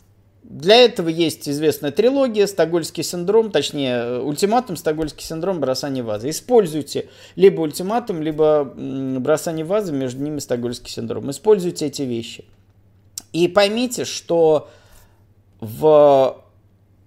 для 0.43 0.77
этого 0.77 1.09
есть 1.09 1.49
известная 1.49 1.91
трилогия 1.91 2.47
«Стокгольмский 2.47 3.03
синдром», 3.03 3.51
точнее, 3.51 4.21
ультиматум 4.21 4.77
«Стокгольмский 4.77 5.25
синдром. 5.25 5.61
Бросание 5.61 6.03
вазы». 6.03 6.31
Используйте 6.31 7.09
либо 7.37 7.61
ультиматум, 7.61 8.23
либо 8.23 8.65
бросание 8.75 9.65
вазы, 9.65 9.93
между 9.93 10.23
ними 10.23 10.39
«Стокгольмский 10.39 10.91
синдром». 10.91 11.31
Используйте 11.31 11.87
эти 11.87 12.03
вещи. 12.03 12.45
И 13.33 13.49
поймите, 13.49 14.05
что 14.05 14.69
в 15.61 16.43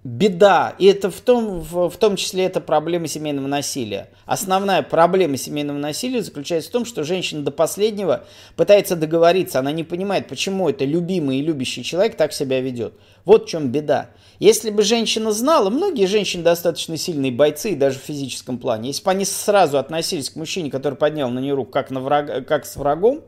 беда, 0.04 0.74
и 0.78 0.84
это 0.84 1.10
в 1.10 1.18
том, 1.20 1.60
в, 1.60 1.88
в 1.88 1.96
том 1.96 2.16
числе 2.16 2.44
это 2.44 2.60
проблема 2.60 3.08
семейного 3.08 3.46
насилия. 3.46 4.10
Основная 4.26 4.82
проблема 4.82 5.38
семейного 5.38 5.78
насилия 5.78 6.22
заключается 6.22 6.68
в 6.68 6.72
том, 6.72 6.84
что 6.84 7.04
женщина 7.04 7.42
до 7.42 7.50
последнего 7.50 8.24
пытается 8.54 8.96
договориться, 8.96 9.58
она 9.58 9.72
не 9.72 9.82
понимает, 9.82 10.28
почему 10.28 10.68
это 10.68 10.84
любимый 10.84 11.38
и 11.38 11.42
любящий 11.42 11.82
человек 11.82 12.18
так 12.18 12.34
себя 12.34 12.60
ведет. 12.60 12.92
Вот 13.24 13.46
в 13.46 13.48
чем 13.48 13.68
беда. 13.68 14.10
Если 14.40 14.68
бы 14.68 14.82
женщина 14.82 15.32
знала, 15.32 15.70
многие 15.70 16.04
женщины 16.04 16.42
достаточно 16.42 16.98
сильные 16.98 17.32
бойцы, 17.32 17.70
и 17.70 17.76
даже 17.76 17.98
в 17.98 18.02
физическом 18.02 18.58
плане, 18.58 18.88
если 18.88 19.02
бы 19.02 19.10
они 19.10 19.24
сразу 19.24 19.78
относились 19.78 20.28
к 20.28 20.36
мужчине, 20.36 20.70
который 20.70 20.96
поднял 20.96 21.30
на 21.30 21.38
нее 21.38 21.54
руку, 21.54 21.70
как, 21.70 21.90
на 21.90 22.00
врага, 22.00 22.42
как 22.42 22.66
с 22.66 22.76
врагом, 22.76 23.22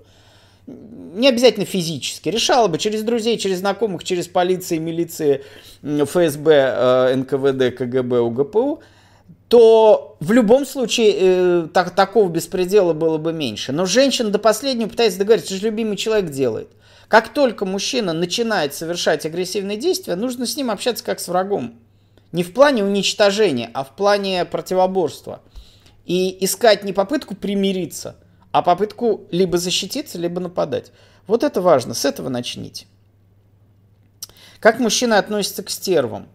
не 0.66 1.28
обязательно 1.28 1.64
физически, 1.64 2.28
решала 2.28 2.68
бы 2.68 2.78
через 2.78 3.02
друзей, 3.02 3.38
через 3.38 3.58
знакомых, 3.58 4.04
через 4.04 4.26
полиции, 4.26 4.78
милиции, 4.78 5.44
ФСБ, 5.82 6.52
э, 6.52 7.14
НКВД, 7.16 7.76
КГБ, 7.76 8.20
УГПУ, 8.20 8.82
то 9.48 10.16
в 10.18 10.32
любом 10.32 10.66
случае 10.66 11.14
э, 11.16 11.68
так, 11.72 11.94
такого 11.94 12.28
беспредела 12.28 12.92
было 12.92 13.16
бы 13.16 13.32
меньше. 13.32 13.72
Но 13.72 13.86
женщина 13.86 14.30
до 14.30 14.40
последнего 14.40 14.88
пытается 14.88 15.20
договориться, 15.20 15.54
что 15.54 15.60
же 15.60 15.70
любимый 15.70 15.96
человек 15.96 16.30
делает. 16.30 16.68
Как 17.06 17.32
только 17.32 17.64
мужчина 17.64 18.12
начинает 18.12 18.74
совершать 18.74 19.24
агрессивные 19.24 19.76
действия, 19.76 20.16
нужно 20.16 20.46
с 20.46 20.56
ним 20.56 20.72
общаться 20.72 21.04
как 21.04 21.20
с 21.20 21.28
врагом. 21.28 21.74
Не 22.32 22.42
в 22.42 22.52
плане 22.52 22.82
уничтожения, 22.82 23.70
а 23.72 23.84
в 23.84 23.94
плане 23.94 24.44
противоборства. 24.44 25.40
И 26.04 26.44
искать 26.44 26.82
не 26.82 26.92
попытку 26.92 27.36
примириться– 27.36 28.16
а 28.56 28.62
попытку 28.62 29.26
либо 29.30 29.58
защититься, 29.58 30.16
либо 30.16 30.40
нападать. 30.40 30.90
Вот 31.26 31.44
это 31.44 31.60
важно, 31.60 31.92
с 31.92 32.06
этого 32.06 32.30
начните. 32.30 32.86
Как 34.60 34.78
мужчина 34.78 35.18
относится 35.18 35.62
к 35.62 35.68
стервам? 35.68 36.26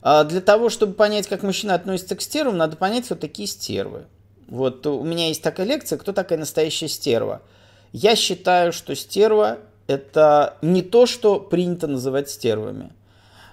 А, 0.00 0.22
для 0.22 0.40
того, 0.40 0.68
чтобы 0.68 0.92
понять, 0.92 1.26
как 1.26 1.42
мужчина 1.42 1.74
относится 1.74 2.14
к 2.14 2.22
стервам, 2.22 2.58
надо 2.58 2.76
понять, 2.76 3.10
вот 3.10 3.18
такие 3.18 3.48
стервы. 3.48 4.04
Вот 4.46 4.86
у 4.86 5.02
меня 5.02 5.26
есть 5.26 5.42
такая 5.42 5.66
лекция, 5.66 5.98
кто 5.98 6.12
такая 6.12 6.38
настоящая 6.38 6.86
стерва. 6.86 7.42
Я 7.90 8.14
считаю, 8.14 8.72
что 8.72 8.94
стерва– 8.94 9.58
это 9.88 10.56
не 10.62 10.82
то, 10.82 11.06
что 11.06 11.40
принято 11.40 11.88
называть 11.88 12.30
стервами. 12.30 12.92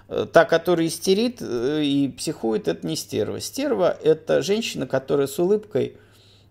Э, 0.06 0.28
та, 0.32 0.44
которая 0.44 0.86
истерит 0.86 1.38
э, 1.40 1.82
и 1.82 2.08
психует, 2.08 2.68
это 2.68 2.86
не 2.86 2.94
стерва. 2.94 3.40
Стерва– 3.40 3.98
это 4.04 4.42
женщина, 4.42 4.86
которая 4.86 5.26
с 5.26 5.40
улыбкой 5.40 5.96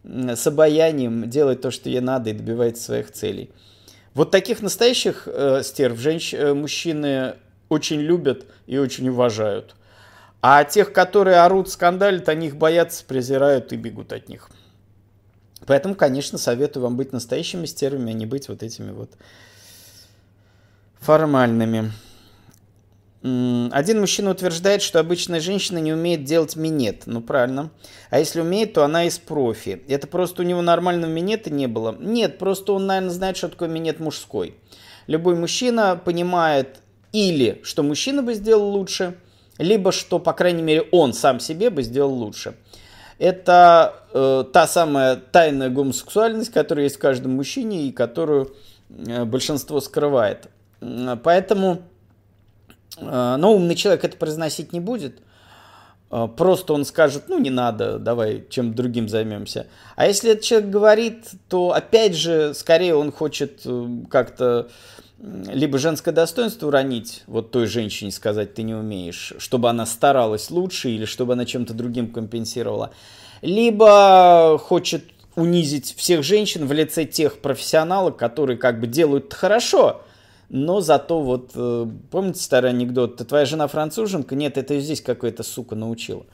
с 0.03 0.47
обаянием 0.47 1.29
делает 1.29 1.61
то, 1.61 1.71
что 1.71 1.89
ей 1.89 1.99
надо 1.99 2.31
и 2.31 2.33
добивается 2.33 2.83
своих 2.83 3.11
целей. 3.11 3.51
Вот 4.13 4.31
таких 4.31 4.61
настоящих 4.61 5.27
э, 5.27 5.61
стерв 5.63 5.97
женщ, 5.97 6.33
э, 6.33 6.53
мужчины 6.53 7.35
очень 7.69 8.01
любят 8.01 8.45
и 8.67 8.77
очень 8.77 9.07
уважают. 9.09 9.75
А 10.41 10.63
тех, 10.63 10.91
которые 10.91 11.37
орут, 11.37 11.69
скандалят, 11.69 12.27
они 12.27 12.47
их 12.47 12.57
боятся, 12.57 13.05
презирают 13.05 13.71
и 13.71 13.77
бегут 13.77 14.11
от 14.11 14.27
них. 14.27 14.49
Поэтому, 15.67 15.95
конечно, 15.95 16.37
советую 16.37 16.83
вам 16.83 16.97
быть 16.97 17.13
настоящими 17.13 17.65
стервами, 17.65 18.11
а 18.11 18.13
не 18.13 18.25
быть 18.25 18.49
вот 18.49 18.63
этими 18.63 18.91
вот 18.91 19.11
формальными. 20.99 21.91
Один 23.23 23.99
мужчина 23.99 24.31
утверждает, 24.31 24.81
что 24.81 24.99
обычная 24.99 25.39
женщина 25.39 25.77
не 25.77 25.93
умеет 25.93 26.23
делать 26.23 26.55
минет. 26.55 27.03
Ну, 27.05 27.21
правильно. 27.21 27.69
А 28.09 28.17
если 28.17 28.41
умеет, 28.41 28.73
то 28.73 28.83
она 28.83 29.05
из 29.05 29.19
профи. 29.19 29.83
Это 29.87 30.07
просто 30.07 30.41
у 30.41 30.45
него 30.45 30.63
нормального 30.63 31.11
минета 31.11 31.51
не 31.51 31.67
было. 31.67 31.95
Нет, 31.99 32.39
просто 32.39 32.73
он, 32.73 32.87
наверное, 32.87 33.11
знает, 33.11 33.37
что 33.37 33.49
такое 33.49 33.69
минет 33.69 33.99
мужской. 33.99 34.55
Любой 35.05 35.35
мужчина 35.35 36.01
понимает 36.03 36.79
или, 37.11 37.61
что 37.63 37.83
мужчина 37.83 38.23
бы 38.23 38.33
сделал 38.33 38.69
лучше, 38.69 39.15
либо, 39.59 39.91
что, 39.91 40.17
по 40.17 40.33
крайней 40.33 40.63
мере, 40.63 40.87
он 40.91 41.13
сам 41.13 41.39
себе 41.39 41.69
бы 41.69 41.83
сделал 41.83 42.13
лучше. 42.13 42.55
Это 43.19 43.93
э, 44.13 44.45
та 44.51 44.65
самая 44.65 45.15
тайная 45.15 45.69
гомосексуальность, 45.69 46.51
которая 46.51 46.85
есть 46.85 46.95
в 46.95 46.99
каждом 46.99 47.35
мужчине 47.35 47.83
и 47.83 47.91
которую 47.91 48.55
э, 48.89 49.25
большинство 49.25 49.79
скрывает. 49.79 50.47
Поэтому 51.23 51.83
но 52.99 53.53
умный 53.53 53.75
человек 53.75 54.03
это 54.03 54.17
произносить 54.17 54.73
не 54.73 54.79
будет. 54.79 55.21
А, 56.11 56.27
просто 56.27 56.73
он 56.73 56.83
скажет, 56.85 57.23
ну 57.29 57.39
не 57.39 57.49
надо, 57.49 57.97
давай 57.97 58.43
чем 58.49 58.73
другим 58.73 59.07
займемся. 59.07 59.67
А 59.95 60.07
если 60.07 60.31
этот 60.31 60.43
человек 60.43 60.69
говорит, 60.69 61.31
то 61.47 61.71
опять 61.71 62.15
же, 62.15 62.53
скорее 62.53 62.95
он 62.95 63.11
хочет 63.11 63.61
э, 63.65 63.87
как-то 64.09 64.69
либо 65.19 65.77
женское 65.77 66.11
достоинство 66.11 66.67
уронить, 66.67 67.23
вот 67.27 67.51
той 67.51 67.67
женщине 67.67 68.11
сказать 68.11 68.55
ты 68.55 68.63
не 68.63 68.73
умеешь, 68.73 69.33
чтобы 69.37 69.69
она 69.69 69.85
старалась 69.85 70.49
лучше 70.49 70.89
или 70.89 71.05
чтобы 71.05 71.33
она 71.33 71.45
чем-то 71.45 71.73
другим 71.73 72.11
компенсировала, 72.11 72.91
либо 73.41 74.57
хочет 74.57 75.03
унизить 75.35 75.95
всех 75.95 76.23
женщин 76.23 76.65
в 76.65 76.73
лице 76.73 77.05
тех 77.05 77.39
профессионалов, 77.39 78.17
которые 78.17 78.57
как 78.57 78.81
бы 78.81 78.87
делают 78.87 79.33
хорошо, 79.33 80.01
но 80.53 80.81
зато 80.81 81.21
вот, 81.21 81.51
э, 81.55 81.87
помните 82.11 82.41
старый 82.41 82.71
анекдот, 82.71 83.15
твоя 83.25 83.45
жена 83.45 83.67
француженка? 83.67 84.35
Нет, 84.35 84.57
это 84.57 84.77
здесь 84.81 85.01
какая-то 85.01 85.43
сука 85.43 85.75
научила. 85.75 86.25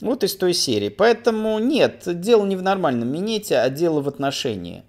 Вот 0.00 0.24
из 0.24 0.34
той 0.36 0.54
серии. 0.54 0.88
Поэтому 0.88 1.58
нет, 1.58 2.04
дело 2.06 2.46
не 2.46 2.56
в 2.56 2.62
нормальном 2.62 3.12
минете, 3.12 3.58
а 3.58 3.68
дело 3.68 4.00
в 4.00 4.08
отношении. 4.08 4.84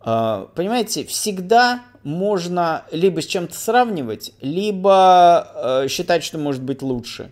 А, 0.00 0.48
понимаете, 0.54 1.04
всегда 1.04 1.82
можно 2.02 2.86
либо 2.90 3.20
с 3.20 3.26
чем-то 3.26 3.54
сравнивать, 3.54 4.32
либо 4.40 5.82
э, 5.82 5.88
считать, 5.88 6.24
что 6.24 6.38
может 6.38 6.62
быть 6.62 6.80
лучше. 6.80 7.30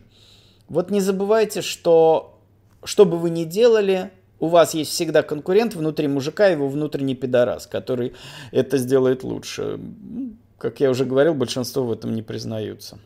Вот 0.69 0.91
не 0.91 1.01
забывайте, 1.01 1.63
что 1.63 2.39
что 2.85 3.07
бы 3.07 3.17
вы 3.17 3.31
ни 3.31 3.45
делали, 3.45 4.11
у 4.39 4.49
вас 4.49 4.75
есть 4.75 4.91
всегда 4.91 5.23
конкурент 5.23 5.75
внутри 5.75 6.09
мужика, 6.09 6.47
его 6.47 6.69
внутренний 6.69 7.15
пидорас, 7.15 7.67
который 7.67 8.13
это 8.53 8.77
сделает 8.77 9.25
лучше. 9.25 9.81
Как 10.59 10.81
я 10.81 10.91
уже 10.91 11.05
говорил, 11.05 11.35
большинство 11.35 11.85
в 11.85 11.93
этом 11.93 12.15
не 12.15 12.23
признаются. 12.23 12.99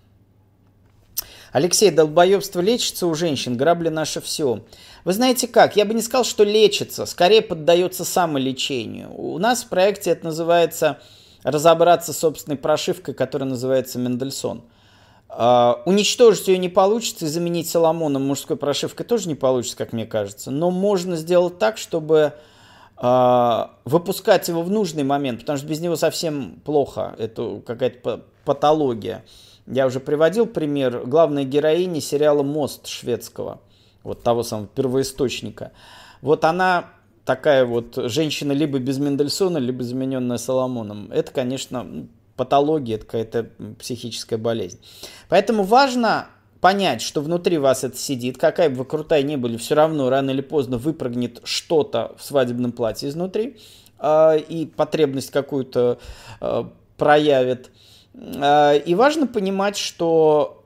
Алексей, 1.53 1.91
долбоебство 1.91 2.61
лечится 2.61 3.07
у 3.07 3.15
женщин, 3.15 3.59
грабли 3.59 3.91
наше 3.91 4.23
все. 4.23 4.65
Вы 5.05 5.13
знаете 5.13 5.47
как, 5.47 5.77
я 5.77 5.85
бы 5.85 5.93
не 5.93 6.01
сказал, 6.01 6.25
что 6.25 6.45
лечится, 6.45 7.05
скорее 7.05 7.43
поддается 7.43 8.07
самолечению. 8.07 9.15
У 9.15 9.39
нас 9.39 9.63
в 9.63 9.69
проекте 9.69 10.11
это 10.11 10.25
называется 10.25 11.01
разобраться 11.43 12.15
с 12.15 12.19
собственной 12.19 12.57
прошивкой, 12.57 13.13
которая 13.13 13.51
называется 13.51 13.99
Мендельсон. 13.99 14.63
Uh, 15.29 15.79
уничтожить 15.87 16.49
ее 16.49 16.59
не 16.59 16.69
получится 16.69 17.25
и 17.25 17.29
заменить 17.29 17.67
Соломоном 17.69 18.23
мужской 18.23 18.55
прошивкой 18.55 19.07
тоже 19.07 19.29
не 19.29 19.35
получится, 19.35 19.79
как 19.79 19.95
мне 19.95 20.05
кажется. 20.05 20.51
Но 20.51 20.71
можно 20.71 21.17
сделать 21.17 21.59
так, 21.59 21.79
чтобы 21.79 22.35
выпускать 23.03 24.47
его 24.47 24.63
в 24.63 24.71
нужный 24.71 25.03
момент, 25.03 25.41
потому 25.41 25.59
что 25.59 25.67
без 25.67 25.81
него 25.81 25.97
совсем 25.97 26.61
плохо. 26.65 27.17
Это 27.19 27.61
какая-то 27.67 28.25
патология. 28.45 29.25
Я 29.67 29.87
уже 29.87 29.99
приводил 29.99 30.47
пример 30.47 31.03
главной 31.05 31.45
героини 31.45 31.99
сериала 31.99 32.45
«Мост» 32.45 32.87
шведского, 32.87 33.61
вот 34.05 34.23
того 34.23 34.45
самого 34.45 34.69
первоисточника. 34.69 35.73
Вот 36.21 36.45
она 36.45 36.91
такая 37.25 37.65
вот 37.65 37.95
женщина 37.97 38.53
либо 38.53 38.79
без 38.79 38.99
Мендельсона, 38.99 39.59
либо 39.59 39.83
замененная 39.83 40.39
Соломоном. 40.39 41.11
Это, 41.11 41.33
конечно, 41.33 42.07
патология, 42.37 42.97
это 42.97 43.05
какая-то 43.05 43.51
психическая 43.81 44.39
болезнь. 44.39 44.79
Поэтому 45.29 45.65
важно 45.65 46.29
понять, 46.63 47.03
что 47.03 47.21
внутри 47.21 47.59
вас 47.59 47.83
это 47.83 47.99
сидит, 47.99 48.39
какая 48.39 48.71
бы 48.71 48.77
вы 48.77 48.85
крутая 48.85 49.25
ни 49.25 49.35
были, 49.35 49.57
все 49.57 49.75
равно 49.75 50.09
рано 50.09 50.31
или 50.31 50.41
поздно 50.41 50.79
выпрыгнет 50.79 51.41
что-то 51.43 52.15
в 52.17 52.25
свадебном 52.25 52.71
платье 52.71 53.09
изнутри 53.09 53.57
э, 53.99 54.39
и 54.39 54.67
потребность 54.67 55.33
какую-то 55.33 55.99
э, 56.41 56.65
проявит. 56.97 57.71
А, 58.15 58.75
и 58.75 58.95
важно 58.95 59.27
понимать, 59.27 59.77
что 59.77 60.63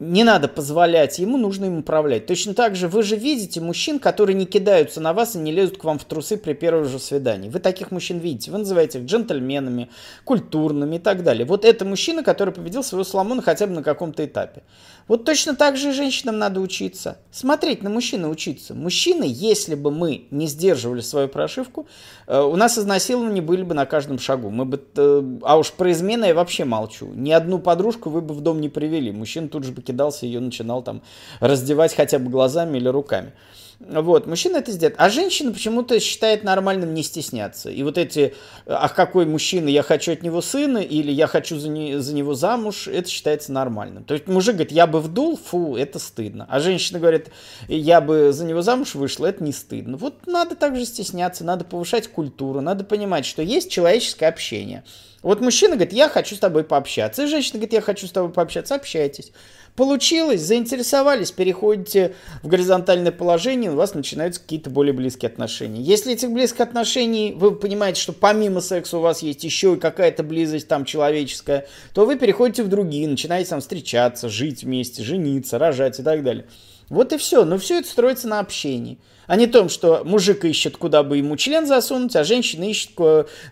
не 0.00 0.24
надо 0.24 0.48
позволять 0.48 1.18
ему, 1.18 1.36
нужно 1.36 1.66
им 1.66 1.78
управлять. 1.78 2.26
Точно 2.26 2.54
так 2.54 2.74
же 2.74 2.88
вы 2.88 3.02
же 3.02 3.16
видите 3.16 3.60
мужчин, 3.60 3.98
которые 3.98 4.34
не 4.34 4.46
кидаются 4.46 4.98
на 4.98 5.12
вас 5.12 5.36
и 5.36 5.38
не 5.38 5.52
лезут 5.52 5.76
к 5.76 5.84
вам 5.84 5.98
в 5.98 6.04
трусы 6.04 6.38
при 6.38 6.54
первом 6.54 6.86
же 6.86 6.98
свидании. 6.98 7.50
Вы 7.50 7.60
таких 7.60 7.90
мужчин 7.90 8.18
видите. 8.18 8.50
Вы 8.50 8.58
называете 8.58 8.98
их 8.98 9.04
джентльменами, 9.04 9.90
культурными 10.24 10.96
и 10.96 10.98
так 10.98 11.22
далее. 11.22 11.44
Вот 11.44 11.66
это 11.66 11.84
мужчина, 11.84 12.22
который 12.22 12.54
победил 12.54 12.82
своего 12.82 13.04
Соломона 13.04 13.42
хотя 13.42 13.66
бы 13.66 13.74
на 13.74 13.82
каком-то 13.82 14.24
этапе. 14.24 14.62
Вот 15.10 15.24
точно 15.24 15.56
так 15.56 15.76
же 15.76 15.88
и 15.88 15.92
женщинам 15.92 16.38
надо 16.38 16.60
учиться. 16.60 17.18
Смотреть 17.32 17.82
на 17.82 17.90
мужчину 17.90 18.30
учиться. 18.30 18.74
Мужчины, 18.74 19.24
если 19.26 19.74
бы 19.74 19.90
мы 19.90 20.28
не 20.30 20.46
сдерживали 20.46 21.00
свою 21.00 21.26
прошивку, 21.26 21.88
э, 22.28 22.40
у 22.40 22.54
нас 22.54 22.78
изнасилования 22.78 23.42
были 23.42 23.64
бы 23.64 23.74
на 23.74 23.86
каждом 23.86 24.20
шагу. 24.20 24.50
Мы 24.50 24.66
бы, 24.66 24.80
э, 24.94 25.38
а 25.42 25.58
уж 25.58 25.72
про 25.72 25.90
измены 25.90 26.26
я 26.26 26.34
вообще 26.34 26.64
молчу. 26.64 27.10
Ни 27.12 27.32
одну 27.32 27.58
подружку 27.58 28.08
вы 28.08 28.20
бы 28.20 28.34
в 28.34 28.40
дом 28.40 28.60
не 28.60 28.68
привели. 28.68 29.10
Мужчина 29.10 29.48
тут 29.48 29.64
же 29.64 29.72
бы 29.72 29.82
кидался, 29.82 30.26
ее 30.26 30.38
начинал 30.38 30.80
там 30.80 31.02
раздевать 31.40 31.92
хотя 31.92 32.20
бы 32.20 32.30
глазами 32.30 32.78
или 32.78 32.86
руками. 32.86 33.32
Вот, 33.80 34.26
мужчина 34.26 34.58
это 34.58 34.72
сделает. 34.72 34.96
А 34.98 35.08
женщина 35.08 35.52
почему-то 35.52 35.98
считает 36.00 36.44
нормальным 36.44 36.92
не 36.92 37.02
стесняться. 37.02 37.70
И 37.70 37.82
вот 37.82 37.96
эти, 37.96 38.34
ах, 38.66 38.94
какой 38.94 39.24
мужчина, 39.24 39.68
я 39.68 39.82
хочу 39.82 40.12
от 40.12 40.22
него 40.22 40.42
сына, 40.42 40.78
или 40.78 41.10
я 41.10 41.26
хочу 41.26 41.58
за, 41.58 41.68
не, 41.70 41.98
за 41.98 42.14
него 42.14 42.34
замуж, 42.34 42.88
это 42.88 43.08
считается 43.08 43.52
нормальным. 43.52 44.04
То 44.04 44.12
есть 44.12 44.28
мужик 44.28 44.56
говорит, 44.56 44.72
я 44.72 44.86
бы 44.86 45.00
вдул, 45.00 45.38
фу, 45.38 45.76
это 45.76 45.98
стыдно. 45.98 46.46
А 46.50 46.60
женщина 46.60 46.98
говорит, 46.98 47.30
я 47.68 48.02
бы 48.02 48.34
за 48.34 48.44
него 48.44 48.60
замуж 48.60 48.94
вышла, 48.94 49.26
это 49.26 49.42
не 49.42 49.52
стыдно. 49.52 49.96
Вот 49.96 50.26
надо 50.26 50.56
также 50.56 50.84
стесняться, 50.84 51.42
надо 51.42 51.64
повышать 51.64 52.08
культуру, 52.08 52.60
надо 52.60 52.84
понимать, 52.84 53.24
что 53.24 53.40
есть 53.40 53.70
человеческое 53.70 54.26
общение. 54.26 54.84
Вот 55.22 55.40
мужчина 55.40 55.76
говорит, 55.76 55.92
я 55.92 56.08
хочу 56.08 56.34
с 56.34 56.38
тобой 56.38 56.64
пообщаться. 56.64 57.24
И 57.24 57.26
женщина 57.26 57.54
говорит, 57.54 57.74
я 57.74 57.80
хочу 57.80 58.06
с 58.06 58.10
тобой 58.10 58.30
пообщаться. 58.32 58.74
Общайтесь. 58.74 59.32
Получилось, 59.76 60.40
заинтересовались, 60.40 61.30
переходите 61.30 62.14
в 62.42 62.48
горизонтальное 62.48 63.12
положение, 63.12 63.70
у 63.70 63.76
вас 63.76 63.94
начинаются 63.94 64.40
какие-то 64.40 64.68
более 64.68 64.92
близкие 64.92 65.28
отношения. 65.30 65.80
Если 65.80 66.12
этих 66.12 66.30
близких 66.32 66.60
отношений, 66.60 67.32
вы 67.36 67.54
понимаете, 67.54 68.00
что 68.00 68.12
помимо 68.12 68.60
секса 68.60 68.98
у 68.98 69.00
вас 69.00 69.22
есть 69.22 69.44
еще 69.44 69.74
и 69.74 69.78
какая-то 69.78 70.24
близость 70.24 70.66
там 70.66 70.84
человеческая, 70.84 71.68
то 71.94 72.04
вы 72.04 72.16
переходите 72.16 72.64
в 72.64 72.68
другие, 72.68 73.08
начинаете 73.08 73.50
там 73.50 73.60
встречаться, 73.60 74.28
жить 74.28 74.64
вместе, 74.64 75.04
жениться, 75.04 75.56
рожать 75.56 76.00
и 76.00 76.02
так 76.02 76.24
далее. 76.24 76.46
Вот 76.88 77.12
и 77.12 77.16
все. 77.16 77.44
Но 77.44 77.56
все 77.56 77.78
это 77.78 77.88
строится 77.88 78.26
на 78.26 78.40
общении. 78.40 78.98
А 79.28 79.36
не 79.36 79.46
том, 79.46 79.68
что 79.68 80.02
мужик 80.04 80.44
ищет, 80.44 80.76
куда 80.76 81.04
бы 81.04 81.18
ему 81.18 81.36
член 81.36 81.66
засунуть, 81.66 82.16
а 82.16 82.24
женщина 82.24 82.64
ищет, 82.64 82.98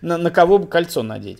на, 0.01 0.17
на 0.17 0.29
кого 0.29 0.59
бы 0.59 0.67
кольцо 0.67 1.01
надеть. 1.01 1.39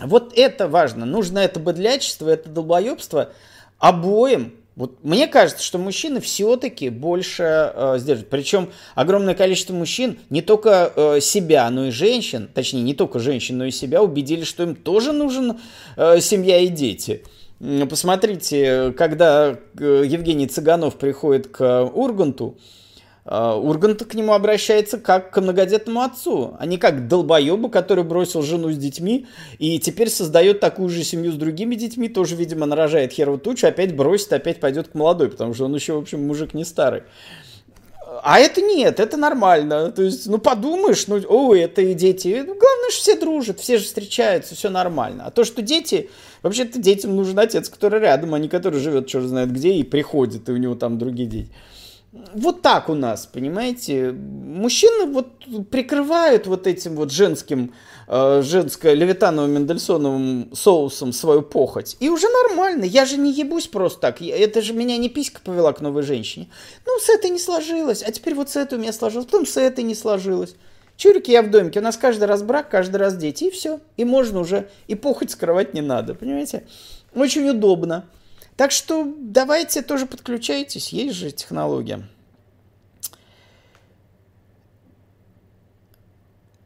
Вот 0.00 0.32
это 0.36 0.68
важно. 0.68 1.06
Нужно 1.06 1.38
это 1.40 1.60
быдлячество, 1.60 2.28
это 2.28 2.48
долбоебство 2.48 3.32
обоим 3.78 4.54
вот 4.80 5.04
мне 5.04 5.26
кажется, 5.26 5.62
что 5.62 5.76
мужчины 5.76 6.20
все-таки 6.20 6.88
больше 6.88 7.42
э, 7.42 7.96
сдерживают. 7.98 8.30
Причем 8.30 8.70
огромное 8.94 9.34
количество 9.34 9.74
мужчин 9.74 10.18
не 10.30 10.40
только 10.40 10.90
э, 10.96 11.20
себя, 11.20 11.68
но 11.68 11.88
и 11.88 11.90
женщин, 11.90 12.48
точнее 12.54 12.80
не 12.80 12.94
только 12.94 13.18
женщин, 13.18 13.58
но 13.58 13.66
и 13.66 13.70
себя 13.70 14.02
убедили, 14.02 14.42
что 14.44 14.62
им 14.62 14.74
тоже 14.74 15.12
нужен 15.12 15.58
э, 15.96 16.20
семья 16.20 16.60
и 16.60 16.68
дети. 16.68 17.24
Посмотрите, 17.90 18.94
когда 18.96 19.58
э, 19.78 20.04
Евгений 20.06 20.46
Цыганов 20.46 20.96
приходит 20.96 21.48
к 21.48 21.84
Урганту, 21.84 22.56
а, 22.56 22.79
Ургант 23.30 24.04
к 24.04 24.14
нему 24.14 24.32
обращается 24.32 24.98
как 24.98 25.30
к 25.30 25.40
многодетному 25.40 26.00
отцу, 26.00 26.56
а 26.58 26.66
не 26.66 26.78
как 26.78 26.96
к 26.96 27.06
долбоебу, 27.06 27.68
который 27.68 28.02
бросил 28.02 28.42
жену 28.42 28.72
с 28.72 28.76
детьми 28.76 29.28
и 29.58 29.78
теперь 29.78 30.10
создает 30.10 30.58
такую 30.58 30.88
же 30.88 31.04
семью 31.04 31.30
с 31.30 31.36
другими 31.36 31.76
детьми, 31.76 32.08
тоже, 32.08 32.34
видимо, 32.34 32.66
нарожает 32.66 33.12
херову 33.12 33.38
тучу, 33.38 33.68
опять 33.68 33.94
бросит, 33.94 34.32
опять 34.32 34.58
пойдет 34.58 34.88
к 34.88 34.94
молодой, 34.94 35.30
потому 35.30 35.54
что 35.54 35.66
он 35.66 35.74
еще, 35.76 35.92
в 35.92 35.98
общем, 35.98 36.26
мужик 36.26 36.54
не 36.54 36.64
старый. 36.64 37.04
А 38.24 38.40
это 38.40 38.60
нет, 38.60 38.98
это 38.98 39.16
нормально. 39.16 39.92
То 39.92 40.02
есть, 40.02 40.26
ну 40.26 40.38
подумаешь, 40.38 41.06
ну, 41.06 41.20
ой, 41.28 41.60
это 41.60 41.82
и 41.82 41.94
дети. 41.94 42.42
Ну, 42.44 42.54
главное, 42.54 42.90
что 42.90 43.00
все 43.00 43.16
дружат, 43.16 43.60
все 43.60 43.78
же 43.78 43.84
встречаются, 43.84 44.56
все 44.56 44.68
нормально. 44.68 45.24
А 45.26 45.30
то, 45.30 45.44
что 45.44 45.62
дети, 45.62 46.10
вообще-то 46.42 46.80
детям 46.80 47.14
нужен 47.14 47.38
отец, 47.38 47.68
который 47.68 48.00
рядом, 48.00 48.34
а 48.34 48.40
не 48.40 48.48
который 48.48 48.80
живет 48.80 49.06
черт 49.06 49.26
знает 49.26 49.52
где 49.52 49.74
и 49.74 49.84
приходит, 49.84 50.48
и 50.48 50.52
у 50.52 50.56
него 50.56 50.74
там 50.74 50.98
другие 50.98 51.28
дети. 51.28 51.50
Вот 52.12 52.60
так 52.62 52.88
у 52.88 52.94
нас, 52.94 53.26
понимаете? 53.26 54.10
Мужчины 54.10 55.06
вот 55.06 55.28
прикрывают 55.70 56.48
вот 56.48 56.66
этим 56.66 56.96
вот 56.96 57.12
женским, 57.12 57.72
э, 58.08 58.42
женско-левитановым 58.42 59.52
мендельсоновым 59.52 60.50
соусом 60.52 61.12
свою 61.12 61.42
похоть. 61.42 61.96
И 62.00 62.08
уже 62.08 62.26
нормально. 62.28 62.82
Я 62.82 63.04
же 63.04 63.16
не 63.16 63.32
ебусь 63.32 63.68
просто 63.68 64.00
так. 64.00 64.22
Это 64.22 64.60
же 64.60 64.72
меня 64.72 64.96
не 64.96 65.08
писька 65.08 65.40
повела 65.44 65.72
к 65.72 65.80
новой 65.80 66.02
женщине. 66.02 66.48
Ну, 66.84 66.98
с 66.98 67.08
этой 67.08 67.30
не 67.30 67.38
сложилось. 67.38 68.02
А 68.02 68.10
теперь 68.10 68.34
вот 68.34 68.50
с 68.50 68.56
этой 68.56 68.76
у 68.76 68.80
меня 68.80 68.92
сложилось. 68.92 69.26
Потом 69.26 69.46
с 69.46 69.56
этой 69.56 69.84
не 69.84 69.94
сложилось. 69.94 70.56
Чурики 70.96 71.30
я 71.30 71.42
в 71.42 71.50
домике. 71.50 71.78
У 71.78 71.82
нас 71.82 71.96
каждый 71.96 72.24
раз 72.24 72.42
брак, 72.42 72.70
каждый 72.70 72.96
раз 72.96 73.16
дети. 73.16 73.44
И 73.44 73.50
все. 73.50 73.78
И 73.96 74.04
можно 74.04 74.40
уже. 74.40 74.68
И 74.88 74.96
похоть 74.96 75.30
скрывать 75.30 75.74
не 75.74 75.80
надо. 75.80 76.14
Понимаете? 76.14 76.66
Очень 77.14 77.48
удобно. 77.48 78.04
Так 78.60 78.72
что 78.72 79.10
давайте 79.16 79.80
тоже 79.80 80.04
подключайтесь, 80.04 80.90
есть 80.90 81.16
же 81.16 81.30
технология. 81.30 82.06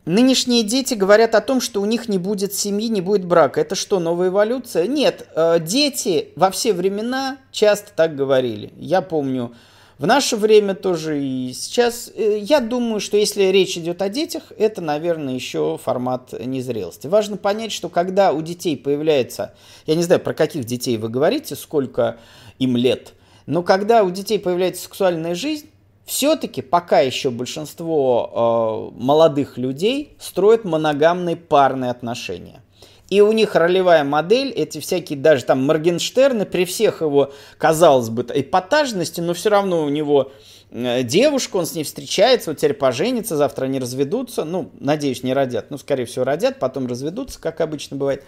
Нынешние 0.05 0.65
дети 0.65 0.95
говорят 0.95 1.37
о 1.37 1.41
том, 1.41 1.61
что 1.61 1.81
у 1.81 1.85
них 1.85 2.09
не 2.09 2.19
будет 2.19 2.53
семьи, 2.53 2.89
не 2.89 3.01
будет 3.01 3.25
брака. 3.25 3.61
Это 3.61 3.77
что, 3.77 4.01
новая 4.01 4.27
эволюция? 4.27 4.89
Нет, 4.89 5.29
э, 5.37 5.61
дети 5.61 6.31
во 6.35 6.51
все 6.51 6.73
времена 6.73 7.39
часто 7.53 7.93
так 7.95 8.17
говорили. 8.17 8.73
Я 8.77 9.01
помню, 9.01 9.55
в 9.99 10.07
наше 10.07 10.37
время 10.37 10.75
тоже 10.75 11.23
и 11.23 11.53
сейчас. 11.53 12.11
Э, 12.15 12.39
я 12.39 12.61
думаю, 12.61 13.01
что 13.01 13.17
если 13.17 13.45
речь 13.45 13.77
идет 13.79 14.03
о 14.03 14.09
детях, 14.09 14.53
это, 14.59 14.81
наверное, 14.81 15.35
еще 15.35 15.79
формат 15.83 16.33
незрелости. 16.33 17.07
Важно 17.07 17.37
понять, 17.37 17.73
что 17.73 17.89
когда 17.89 18.33
у 18.33 18.43
детей 18.43 18.77
появляется, 18.77 19.55
я 19.87 19.95
не 19.95 20.03
знаю, 20.03 20.21
про 20.21 20.35
каких 20.35 20.65
детей 20.65 20.97
вы 20.97 21.09
говорите, 21.09 21.55
сколько 21.55 22.17
им 22.59 22.77
лет, 22.77 23.15
но 23.47 23.63
когда 23.63 24.03
у 24.05 24.11
детей 24.11 24.39
появляется 24.39 24.85
сексуальная 24.85 25.35
жизнь, 25.35 25.69
все-таки 26.05 26.61
пока 26.61 27.01
еще 27.01 27.31
большинство 27.31 28.93
э, 28.97 29.01
молодых 29.03 29.59
людей 29.59 30.17
строят 30.19 30.65
моногамные 30.65 31.37
парные 31.37 31.91
отношения. 31.91 32.64
И 33.11 33.21
у 33.21 33.33
них 33.33 33.55
ролевая 33.55 34.03
модель, 34.03 34.51
эти 34.51 34.79
всякие 34.81 35.19
даже 35.19 35.45
там 35.45 35.65
Моргенштерны, 35.65 36.47
при 36.47 36.65
всех 36.65 37.03
его, 37.03 37.33
казалось 37.59 38.09
бы, 38.09 38.27
эпатажности, 38.33 39.21
но 39.21 39.35
все 39.35 39.51
равно 39.51 39.85
у 39.85 39.89
него 39.91 40.33
э, 40.71 41.03
девушка, 41.03 41.57
он 41.59 41.67
с 41.67 41.75
ней 41.75 41.85
встречается, 41.85 42.51
вот 42.51 42.59
теперь 42.59 42.75
поженится, 42.75 43.37
завтра 43.37 43.67
они 43.67 43.79
разведутся, 43.79 44.45
ну, 44.45 44.71
надеюсь, 44.81 45.23
не 45.23 45.35
родят, 45.35 45.71
ну, 45.71 45.77
скорее 45.77 46.07
всего, 46.07 46.25
родят, 46.25 46.59
потом 46.59 46.87
разведутся, 46.87 47.39
как 47.41 47.61
обычно 47.61 47.97
бывает. 47.97 48.25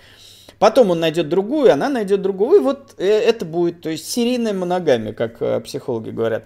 Потом 0.58 0.90
он 0.90 1.00
найдет 1.00 1.28
другую, 1.28 1.72
она 1.72 1.88
найдет 1.88 2.22
другую, 2.22 2.60
и 2.60 2.62
вот 2.62 2.94
э, 2.98 3.06
это 3.06 3.44
будет, 3.44 3.80
то 3.80 3.88
есть 3.88 4.10
серийная 4.10 4.52
моногамия, 4.52 5.14
как 5.14 5.40
э, 5.40 5.60
психологи 5.60 6.10
говорят. 6.10 6.44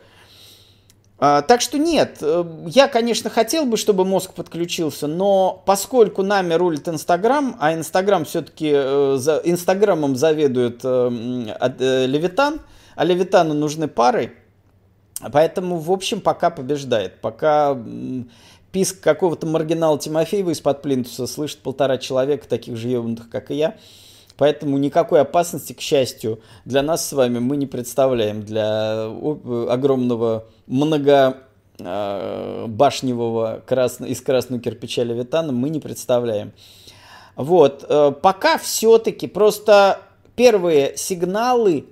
А, 1.23 1.43
так 1.43 1.61
что 1.61 1.79
нет, 1.79 2.17
э, 2.23 2.45
я, 2.67 2.89
конечно, 2.89 3.29
хотел 3.29 3.67
бы, 3.67 3.77
чтобы 3.77 4.07
мозг 4.07 4.33
подключился, 4.33 5.07
но 5.07 5.63
поскольку 5.67 6.23
нами 6.23 6.55
рулит 6.55 6.89
Инстаграм, 6.89 7.57
а 7.61 7.75
Инстаграм 7.75 8.25
все-таки, 8.25 8.71
за, 9.19 9.43
Инстаграмом 9.45 10.17
заведует 10.17 10.83
Левитан, 10.83 12.61
а 12.97 13.05
Левитану 13.05 13.53
нужны 13.53 13.87
пары, 13.87 14.33
поэтому, 15.31 15.77
в 15.77 15.93
общем, 15.93 16.23
пока 16.23 16.49
побеждает. 16.49 17.21
Пока 17.21 17.77
писк 18.73 19.03
какого-то 19.03 19.47
маргинала 19.47 19.99
Тимофеева 19.99 20.51
из-под 20.51 20.81
плинтуса 20.81 21.27
слышит 21.27 21.59
полтора 21.59 21.99
человека, 21.99 22.49
таких 22.49 22.77
же 22.77 22.89
ебнутых, 22.89 23.29
как 23.29 23.51
и 23.51 23.57
я. 23.57 23.77
Поэтому 24.41 24.79
никакой 24.79 25.21
опасности, 25.21 25.75
к 25.75 25.83
счастью, 25.83 26.41
для 26.65 26.81
нас 26.81 27.07
с 27.07 27.13
вами 27.13 27.41
мы 27.41 27.59
не 27.59 27.67
представляем. 27.67 28.43
Для 28.43 29.05
огромного 29.69 30.47
много 30.67 31.37
а, 31.79 32.67
башневого 32.67 33.63
красно, 33.67 34.07
из 34.07 34.23
красного 34.23 34.63
кирпича 34.63 35.03
Левитана 35.03 35.53
мы 35.53 35.69
не 35.69 35.79
представляем. 35.79 36.53
Вот, 37.37 37.85
э, 37.87 38.13
пока 38.13 38.57
все-таки 38.57 39.27
просто 39.27 40.01
первые 40.37 40.97
сигналы 40.97 41.85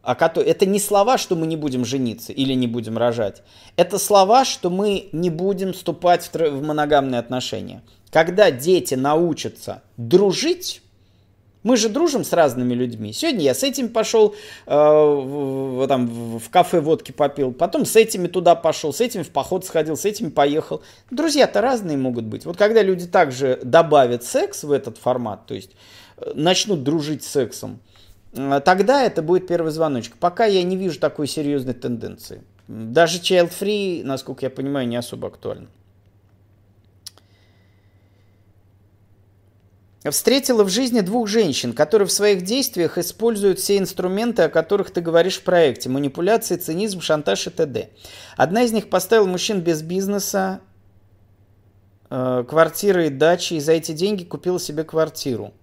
о 0.00 0.14
которой... 0.14 0.46
Это 0.46 0.64
не 0.64 0.78
слова, 0.78 1.18
что 1.18 1.36
мы 1.36 1.46
не 1.46 1.56
будем 1.56 1.84
жениться 1.84 2.32
или 2.32 2.54
не 2.54 2.66
будем 2.66 2.96
рожать. 2.96 3.42
Это 3.76 3.98
слова, 3.98 4.46
что 4.46 4.70
мы 4.70 5.10
не 5.12 5.28
будем 5.28 5.74
вступать 5.74 6.30
в, 6.32 6.34
в 6.34 6.62
моногамные 6.62 7.18
отношения. 7.18 7.82
Когда 8.10 8.50
дети 8.50 8.94
научатся 8.94 9.82
дружить, 9.98 10.80
мы 11.64 11.76
же 11.76 11.88
дружим 11.88 12.22
с 12.22 12.32
разными 12.32 12.74
людьми. 12.74 13.12
Сегодня 13.12 13.42
я 13.42 13.54
с 13.54 13.64
этим 13.64 13.88
пошел, 13.88 14.36
э, 14.66 14.74
в, 14.74 15.86
там, 15.88 16.38
в 16.38 16.48
кафе 16.50 16.80
водки 16.80 17.10
попил, 17.10 17.52
потом 17.52 17.86
с 17.86 17.96
этими 17.96 18.28
туда 18.28 18.54
пошел, 18.54 18.92
с 18.92 19.00
этими 19.00 19.22
в 19.22 19.30
поход 19.30 19.64
сходил, 19.64 19.96
с 19.96 20.04
этими 20.04 20.28
поехал. 20.28 20.82
Друзья-то 21.10 21.60
разные 21.60 21.96
могут 21.96 22.26
быть. 22.26 22.44
Вот 22.44 22.56
когда 22.56 22.82
люди 22.82 23.06
также 23.06 23.58
добавят 23.64 24.22
секс 24.22 24.62
в 24.62 24.70
этот 24.70 24.98
формат, 24.98 25.46
то 25.46 25.54
есть 25.54 25.70
э, 26.18 26.32
начнут 26.34 26.84
дружить 26.84 27.24
с 27.24 27.28
сексом, 27.28 27.80
а 28.36 28.60
тогда 28.60 29.02
это 29.02 29.22
будет 29.22 29.46
первый 29.46 29.72
звоночек. 29.72 30.16
Пока 30.18 30.44
я 30.44 30.62
не 30.62 30.76
вижу 30.76 31.00
такой 31.00 31.26
серьезной 31.26 31.74
тенденции. 31.74 32.42
Даже 32.68 33.18
child 33.18 33.52
free, 33.58 34.02
насколько 34.04 34.44
я 34.44 34.50
понимаю, 34.50 34.86
не 34.86 34.96
особо 34.96 35.28
актуально. 35.28 35.68
Встретила 40.10 40.64
в 40.64 40.68
жизни 40.68 41.00
двух 41.00 41.28
женщин, 41.28 41.72
которые 41.72 42.06
в 42.06 42.12
своих 42.12 42.42
действиях 42.42 42.98
используют 42.98 43.58
все 43.58 43.78
инструменты, 43.78 44.42
о 44.42 44.50
которых 44.50 44.90
ты 44.90 45.00
говоришь 45.00 45.38
в 45.38 45.44
проекте. 45.44 45.88
Манипуляции, 45.88 46.56
цинизм, 46.56 47.00
шантаж 47.00 47.46
и 47.46 47.50
т.д. 47.50 47.88
Одна 48.36 48.64
из 48.64 48.72
них 48.72 48.90
поставила 48.90 49.26
мужчин 49.26 49.60
без 49.60 49.80
бизнеса, 49.80 50.60
э, 52.10 52.44
квартиры 52.46 53.06
и 53.06 53.10
дачи, 53.10 53.54
и 53.54 53.60
за 53.60 53.72
эти 53.72 53.92
деньги 53.92 54.24
купила 54.24 54.60
себе 54.60 54.84
квартиру. 54.84 55.54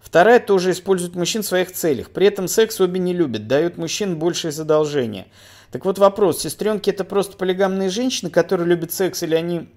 Вторая 0.00 0.40
тоже 0.40 0.70
использует 0.70 1.14
мужчин 1.14 1.42
в 1.42 1.46
своих 1.46 1.72
целях. 1.72 2.10
При 2.10 2.26
этом 2.26 2.48
секс 2.48 2.80
обе 2.80 2.98
не 2.98 3.12
любят, 3.12 3.46
дают 3.46 3.76
мужчин 3.76 4.18
большее 4.18 4.50
задолжение. 4.50 5.26
Так 5.70 5.84
вот 5.84 5.98
вопрос, 5.98 6.40
сестренки 6.40 6.88
это 6.88 7.04
просто 7.04 7.36
полигамные 7.36 7.90
женщины, 7.90 8.30
которые 8.30 8.66
любят 8.66 8.92
секс, 8.92 9.22
или 9.22 9.34
они, 9.34 9.68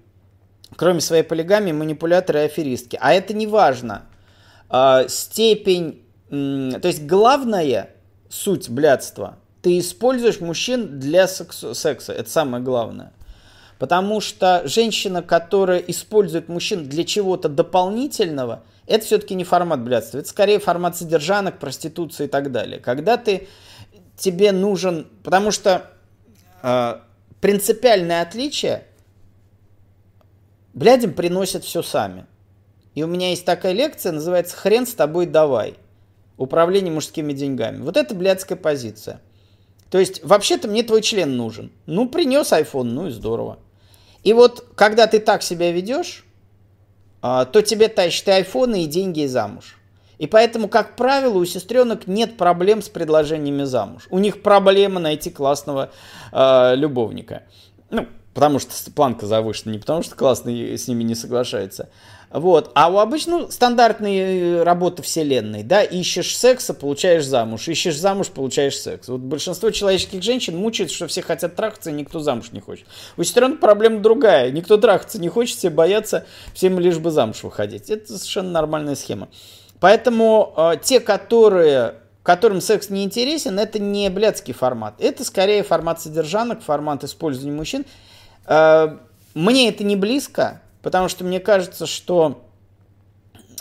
кроме 0.76 1.00
своей 1.00 1.22
полигамии, 1.22 1.72
манипуляторы 1.72 2.40
и 2.40 2.44
аферистки? 2.44 2.98
А 3.00 3.12
это 3.12 3.34
не 3.34 3.46
важно. 3.46 4.02
А, 4.68 5.06
степень, 5.08 6.02
то 6.30 6.80
есть 6.84 7.04
главная 7.06 7.90
суть 8.28 8.68
блядства, 8.68 9.38
ты 9.62 9.78
используешь 9.78 10.40
мужчин 10.40 10.98
для 10.98 11.26
секса, 11.26 12.12
это 12.12 12.30
самое 12.30 12.62
главное. 12.62 13.12
Потому 13.78 14.20
что 14.20 14.62
женщина, 14.66 15.22
которая 15.22 15.78
использует 15.78 16.48
мужчин 16.48 16.88
для 16.88 17.04
чего-то 17.04 17.48
дополнительного– 17.48 18.62
это 18.86 19.04
все-таки 19.04 19.34
не 19.34 19.44
формат 19.44 19.82
блядства, 19.82 20.18
это 20.18 20.28
скорее 20.28 20.58
формат 20.58 20.96
содержанок, 20.96 21.58
проституции 21.58 22.24
и 22.24 22.28
так 22.28 22.52
далее. 22.52 22.78
Когда 22.78 23.16
ты, 23.16 23.48
тебе 24.16 24.52
нужен, 24.52 25.06
потому 25.22 25.50
что 25.50 25.90
э, 26.62 26.96
принципиальное 27.40 28.22
отличие, 28.22 28.84
блядям 30.74 31.14
приносят 31.14 31.64
все 31.64 31.82
сами. 31.82 32.26
И 32.94 33.02
у 33.02 33.06
меня 33.06 33.30
есть 33.30 33.44
такая 33.44 33.72
лекция, 33.72 34.12
называется 34.12 34.56
«Хрен 34.56 34.86
с 34.86 34.94
тобой 34.94 35.26
давай». 35.26 35.74
Управление 36.36 36.92
мужскими 36.92 37.32
деньгами. 37.32 37.82
Вот 37.82 37.96
это 37.96 38.14
блядская 38.14 38.58
позиция. 38.58 39.20
То 39.90 39.98
есть, 39.98 40.22
вообще-то 40.24 40.66
мне 40.66 40.82
твой 40.82 41.00
член 41.00 41.36
нужен. 41.36 41.70
Ну, 41.86 42.08
принес 42.08 42.52
iPhone, 42.52 42.84
ну 42.84 43.06
и 43.06 43.10
здорово. 43.10 43.58
И 44.24 44.32
вот, 44.32 44.66
когда 44.74 45.06
ты 45.06 45.20
так 45.20 45.42
себя 45.42 45.70
ведешь, 45.70 46.24
а, 47.22 47.44
то 47.44 47.62
тебе 47.62 47.88
тащат 47.88 48.28
и 48.28 48.30
айфоны, 48.32 48.84
и 48.84 48.86
деньги, 48.86 49.20
и 49.20 49.26
замуж. 49.28 49.76
И 50.18 50.26
поэтому, 50.26 50.68
как 50.68 50.96
правило, 50.96 51.38
у 51.38 51.44
сестренок 51.44 52.06
нет 52.06 52.36
проблем 52.36 52.82
с 52.82 52.88
предложениями 52.88 53.64
замуж. 53.64 54.06
У 54.10 54.18
них 54.18 54.42
проблема 54.42 55.00
найти 55.00 55.30
классного 55.30 55.90
э, 56.32 56.74
любовника. 56.76 57.42
Ну, 57.90 58.06
потому 58.34 58.58
что 58.58 58.72
планка 58.90 59.26
завышена, 59.26 59.72
не 59.72 59.78
потому 59.78 60.02
что 60.02 60.16
классный 60.16 60.76
с 60.76 60.88
ними 60.88 61.04
не 61.04 61.14
соглашается. 61.14 61.88
Вот. 62.30 62.72
А 62.74 62.90
у 62.90 62.98
обычно 62.98 63.38
ну, 63.38 63.50
стандартные 63.50 64.64
работы 64.64 65.04
вселенной, 65.04 65.62
да, 65.62 65.84
ищешь 65.84 66.36
секса, 66.36 66.74
получаешь 66.74 67.24
замуж, 67.24 67.68
ищешь 67.68 67.96
замуж, 67.96 68.26
получаешь 68.26 68.76
секс. 68.76 69.06
Вот 69.06 69.20
большинство 69.20 69.70
человеческих 69.70 70.20
женщин 70.20 70.56
мучается, 70.56 70.96
что 70.96 71.06
все 71.06 71.22
хотят 71.22 71.54
трахаться, 71.54 71.90
и 71.90 71.92
никто 71.92 72.18
замуж 72.18 72.50
не 72.50 72.58
хочет. 72.60 72.86
У 73.16 73.22
сестренок 73.22 73.60
проблема 73.60 74.00
другая. 74.00 74.50
Никто 74.50 74.78
трахаться 74.78 75.20
не 75.20 75.28
хочет, 75.28 75.58
все 75.58 75.70
боятся, 75.70 76.26
всем 76.54 76.80
лишь 76.80 76.98
бы 76.98 77.12
замуж 77.12 77.44
выходить. 77.44 77.88
Это 77.88 78.18
совершенно 78.18 78.50
нормальная 78.50 78.96
схема. 78.96 79.28
Поэтому 79.78 80.54
э, 80.56 80.72
те, 80.82 80.98
которые 80.98 81.94
которым 82.24 82.62
секс 82.62 82.88
не 82.88 83.04
интересен, 83.04 83.58
это 83.60 83.78
не 83.78 84.10
блядский 84.10 84.54
формат. 84.54 84.94
Это 84.98 85.24
скорее 85.24 85.62
формат 85.62 86.00
содержанок, 86.00 86.62
формат 86.62 87.04
использования 87.04 87.54
мужчин. 87.54 87.84
Э, 88.46 88.98
мне 89.34 89.68
это 89.68 89.84
не 89.84 89.96
близко, 89.96 90.62
потому 90.82 91.08
что 91.08 91.24
мне 91.24 91.40
кажется, 91.40 91.86
что 91.86 92.44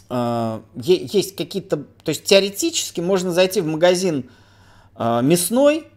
э, 0.10 0.62
есть 0.76 1.36
какие-то... 1.36 1.78
То 1.78 2.10
есть 2.10 2.24
теоретически 2.26 3.02
можно 3.02 3.32
зайти 3.32 3.62
в 3.62 3.67
магазин 3.67 4.30
э, 4.96 5.22
мясной, 5.24 5.88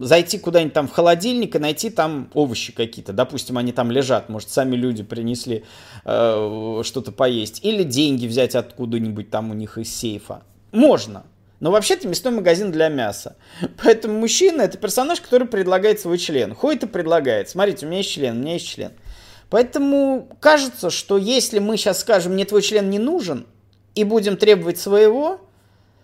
зайти 0.00 0.38
куда-нибудь 0.38 0.72
там 0.72 0.88
в 0.88 0.92
холодильник 0.92 1.54
и 1.54 1.58
найти 1.58 1.90
там 1.90 2.30
овощи 2.32 2.72
какие-то. 2.72 3.12
Допустим, 3.12 3.58
они 3.58 3.72
там 3.72 3.90
лежат, 3.90 4.28
может, 4.30 4.48
сами 4.48 4.74
люди 4.74 5.02
принесли 5.02 5.64
что-то 6.02 7.12
поесть. 7.12 7.62
Или 7.62 7.82
деньги 7.82 8.26
взять 8.26 8.54
откуда-нибудь 8.54 9.28
там 9.28 9.50
у 9.50 9.54
них 9.54 9.76
из 9.76 9.94
сейфа. 9.94 10.42
Можно. 10.72 11.24
Но 11.60 11.70
вообще-то 11.70 12.06
мясной 12.06 12.34
магазин 12.34 12.70
для 12.70 12.88
мяса. 12.88 13.36
Поэтому 13.82 14.18
мужчина 14.18 14.62
это 14.62 14.76
персонаж, 14.78 15.20
который 15.20 15.46
предлагает 15.46 16.00
свой 16.00 16.18
член. 16.18 16.54
Ходит 16.54 16.84
и 16.84 16.86
предлагает. 16.86 17.48
Смотрите, 17.48 17.86
у 17.86 17.88
меня 17.88 17.98
есть 17.98 18.10
член, 18.10 18.36
у 18.36 18.40
меня 18.40 18.54
есть 18.54 18.68
член. 18.68 18.92
Поэтому 19.48 20.28
кажется, 20.40 20.90
что 20.90 21.16
если 21.16 21.58
мы 21.58 21.76
сейчас 21.76 22.00
скажем, 22.00 22.32
мне 22.32 22.44
твой 22.44 22.62
член 22.62 22.90
не 22.90 22.98
нужен, 22.98 23.46
и 23.96 24.04
будем 24.04 24.36
требовать 24.36 24.78
своего, 24.78 25.40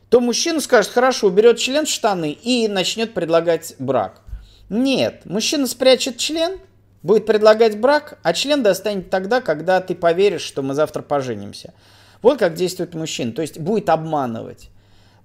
то 0.09 0.21
мужчина 0.21 0.61
скажет, 0.61 0.91
хорошо, 0.91 1.29
уберет 1.29 1.59
член 1.59 1.87
в 1.87 1.89
штаны 1.89 2.33
и 2.33 2.67
начнет 2.67 3.15
предлагать 3.15 3.75
брак. 3.79 4.23
Нет, 4.69 5.23
мужчина 5.27 5.67
спрячет 5.67 6.17
член, 6.17 6.59
будет 7.03 7.27
предлагать 7.27 7.79
брак, 7.79 8.19
а 8.23 8.33
член 8.33 8.63
достанет 8.63 9.11
тогда, 9.11 9.41
когда 9.41 9.81
ты 9.81 9.95
поверишь, 9.95 10.43
что 10.43 10.63
мы 10.63 10.75
завтра 10.75 11.03
поженимся. 11.03 11.75
Вот 12.23 12.39
как 12.39 12.55
действует 12.55 12.95
мужчина, 12.95 13.33
то 13.33 13.43
есть 13.43 13.59
будет 13.59 13.91
обманывать. 13.91 14.71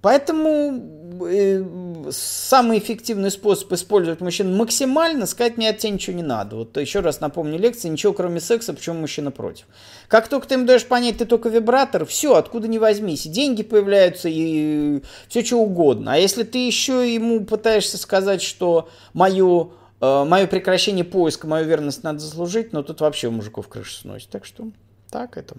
Поэтому 0.01 1.25
э, 1.27 1.63
самый 2.11 2.77
эффективный 2.77 3.31
способ 3.31 3.71
использовать 3.73 4.21
мужчин 4.21 4.55
максимально, 4.55 5.25
сказать 5.25 5.57
мне 5.57 5.69
от 5.69 5.79
тебя 5.79 5.93
ничего 5.93 6.15
не 6.15 6.23
надо. 6.23 6.57
Вот 6.57 6.77
еще 6.77 6.99
раз 6.99 7.19
напомню 7.19 7.57
лекции, 7.57 7.89
ничего 7.89 8.13
кроме 8.13 8.39
секса, 8.39 8.73
почему 8.73 8.99
мужчина 8.99 9.31
против. 9.31 9.65
Как 10.07 10.27
только 10.27 10.47
ты 10.47 10.55
ему 10.55 10.65
даешь 10.65 10.85
понять, 10.85 11.17
ты 11.17 11.25
только 11.25 11.49
вибратор, 11.49 12.05
все, 12.05 12.35
откуда 12.35 12.67
не 12.67 12.79
возьмись, 12.79 13.23
деньги 13.23 13.63
появляются, 13.63 14.29
и 14.31 15.01
все 15.27 15.43
что 15.43 15.57
угодно. 15.57 16.13
А 16.13 16.17
если 16.17 16.43
ты 16.43 16.65
еще 16.65 17.13
ему 17.13 17.43
пытаешься 17.45 17.97
сказать, 17.97 18.41
что 18.41 18.89
мое 19.13 19.69
э, 19.99 20.23
мое 20.25 20.45
прекращение 20.45 21.05
поиска, 21.05 21.47
мою 21.47 21.65
верность 21.65 22.03
надо 22.03 22.19
заслужить, 22.19 22.71
но 22.71 22.83
тут 22.83 23.01
вообще 23.01 23.29
у 23.29 23.31
мужиков 23.31 23.67
крышу 23.67 23.93
сносит. 23.93 24.29
Так 24.29 24.45
что 24.45 24.67
так 25.09 25.37
это. 25.37 25.55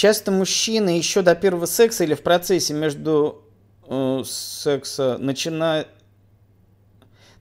Часто 0.00 0.30
мужчины 0.30 0.96
еще 0.96 1.20
до 1.20 1.34
первого 1.34 1.66
секса 1.66 2.04
или 2.04 2.14
в 2.14 2.22
процессе 2.22 2.72
между 2.72 3.44
э, 3.86 4.22
секса 4.24 5.18
начинают 5.18 5.88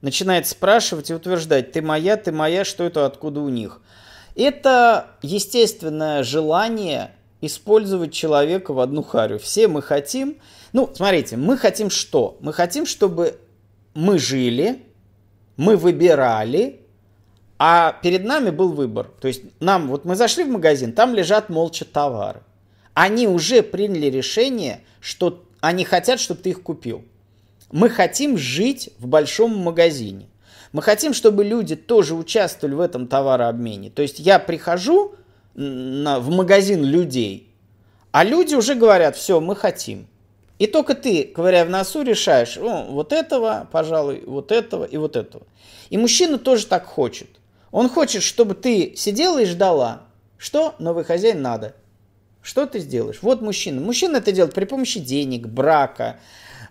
начинает 0.02 0.46
спрашивать 0.46 1.10
и 1.10 1.14
утверждать, 1.14 1.72
ты 1.72 1.82
моя, 1.82 2.18
ты 2.18 2.34
моя, 2.34 2.66
что 2.66 2.84
это, 2.84 3.06
откуда 3.06 3.40
у 3.40 3.48
них. 3.48 3.80
Это 4.36 5.12
естественное 5.22 6.22
желание 6.24 7.12
использовать 7.40 8.12
человека 8.12 8.74
в 8.74 8.82
одну 8.82 9.04
харю. 9.04 9.40
Все 9.40 9.70
мы 9.70 9.82
хотим, 9.82 10.36
ну, 10.74 10.92
смотрите, 10.94 11.38
мы 11.38 11.56
хотим 11.56 11.90
что? 11.90 12.38
Мы 12.42 12.52
хотим, 12.52 12.86
чтобы 12.86 13.40
мы 13.94 14.20
жили, 14.20 14.84
мы 15.56 15.78
выбирали, 15.78 16.82
а 17.58 17.94
перед 18.04 18.26
нами 18.26 18.50
был 18.50 18.74
выбор. 18.74 19.10
То 19.22 19.30
есть 19.30 19.44
нам, 19.62 19.88
вот 19.88 20.04
мы 20.04 20.18
зашли 20.18 20.44
в 20.44 20.50
магазин, 20.50 20.92
там 20.92 21.16
лежат 21.16 21.48
молча 21.48 21.86
товары. 21.86 22.42
Они 22.94 23.28
уже 23.28 23.62
приняли 23.64 24.08
решение, 24.08 24.82
что 25.00 25.44
они 25.62 25.86
хотят, 25.86 26.20
чтобы 26.20 26.42
ты 26.42 26.50
их 26.50 26.64
купил. 26.64 27.04
Мы 27.72 27.90
хотим 27.90 28.38
жить 28.38 28.90
в 29.00 29.08
большом 29.08 29.56
магазине. 29.58 30.28
Мы 30.72 30.82
хотим, 30.82 31.14
чтобы 31.14 31.44
люди 31.44 31.76
тоже 31.76 32.16
участвовали 32.16 32.76
в 32.76 32.80
этом 32.80 33.08
товарообмене. 33.08 33.90
То 33.90 34.02
есть 34.02 34.20
я 34.20 34.40
прихожу 34.40 35.16
на, 35.56 36.20
в 36.20 36.30
магазин 36.30 36.84
людей, 36.84 37.50
а 38.12 38.24
люди 38.24 38.56
уже 38.56 38.76
говорят, 38.76 39.16
все, 39.16 39.40
мы 39.40 39.56
хотим. 39.56 40.08
И 40.58 40.68
только 40.68 40.94
ты, 40.94 41.24
ковыряя 41.24 41.66
в 41.66 41.70
носу, 41.70 42.02
решаешь, 42.02 42.58
О, 42.58 42.86
вот 42.90 43.14
этого, 43.14 43.68
пожалуй, 43.72 44.24
вот 44.26 44.52
этого 44.52 44.84
и 44.84 44.98
вот 44.98 45.16
этого. 45.16 45.44
И 45.90 45.98
мужчина 45.98 46.38
тоже 46.38 46.66
так 46.66 46.86
хочет. 46.86 47.28
Он 47.72 47.88
хочет, 47.88 48.24
чтобы 48.24 48.56
ты 48.56 48.94
сидела 48.96 49.40
и 49.40 49.46
ждала, 49.46 50.04
что 50.38 50.76
новый 50.80 51.04
хозяин 51.04 51.42
надо. 51.42 51.76
Что 52.42 52.66
ты 52.66 52.80
сделаешь? 52.80 53.20
Вот 53.22 53.42
мужчина. 53.42 53.82
Мужчина 53.82 54.18
это 54.18 54.32
делает 54.32 54.54
при 54.54 54.66
помощи 54.66 55.00
денег, 55.00 55.48
брака, 55.48 56.20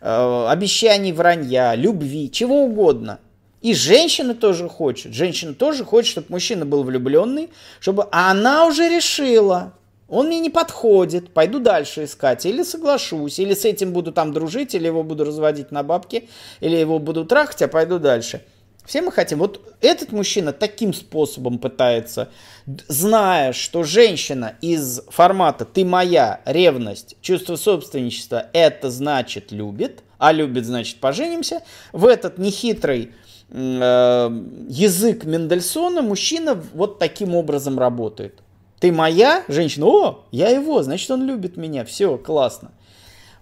Э, 0.01 0.47
обещаний 0.49 1.13
вранья, 1.13 1.75
любви, 1.75 2.31
чего 2.31 2.65
угодно. 2.65 3.19
И 3.61 3.75
женщина 3.75 4.35
тоже 4.35 4.69
хочет. 4.69 5.13
Женщина 5.13 5.55
тоже 5.55 5.85
хочет, 5.85 6.11
чтобы 6.13 6.29
мужчина 6.31 6.65
был 6.65 6.85
влюбленный, 6.85 7.51
чтобы 7.81 8.07
а 8.13 8.31
она 8.31 8.67
уже 8.67 8.89
решила, 8.89 9.73
он 10.09 10.29
мне 10.29 10.39
не 10.39 10.51
подходит, 10.51 11.35
пойду 11.35 11.59
дальше 11.59 12.05
искать, 12.05 12.47
или 12.47 12.63
соглашусь, 12.63 13.41
или 13.41 13.55
с 13.55 13.65
этим 13.65 13.93
буду 13.93 14.13
там 14.13 14.33
дружить, 14.33 14.77
или 14.77 14.87
его 14.87 15.03
буду 15.03 15.25
разводить 15.25 15.73
на 15.73 15.83
бабки, 15.83 16.29
или 16.61 16.77
его 16.77 17.01
буду 17.01 17.25
трахать, 17.25 17.63
а 17.63 17.69
пойду 17.69 17.99
дальше. 17.99 18.43
Все 18.89 19.03
мы 19.03 19.13
хотим. 19.13 19.41
Вот 19.41 19.61
этот 19.83 20.13
мужчина 20.13 20.55
таким 20.55 20.95
способом 20.95 21.59
пытается, 21.59 22.31
зная, 22.67 23.53
что 23.53 23.83
женщина 23.83 24.55
из 24.63 25.03
формата 25.11 25.67
«ты 25.67 25.85
моя», 25.85 26.41
ревность, 26.47 27.19
чувство 27.21 27.57
собственничества, 27.57 28.47
это 28.55 28.91
значит 28.91 29.53
любит, 29.53 30.03
а 30.17 30.33
любит 30.33 30.65
значит 30.65 31.01
поженимся, 31.01 31.61
в 31.93 32.07
этот 32.07 32.39
нехитрый 32.39 33.13
э, 33.51 34.31
язык 34.71 35.25
Мендельсона 35.25 36.01
мужчина 36.01 36.55
вот 36.73 36.99
таким 36.99 37.35
образом 37.35 37.79
работает. 37.79 38.41
Ты 38.81 38.91
моя, 38.91 39.45
женщина, 39.49 39.85
о, 39.85 40.25
я 40.31 40.49
его, 40.49 40.83
значит 40.83 41.11
он 41.11 41.27
любит 41.27 41.59
меня, 41.59 41.85
все, 41.85 42.17
классно. 42.17 42.73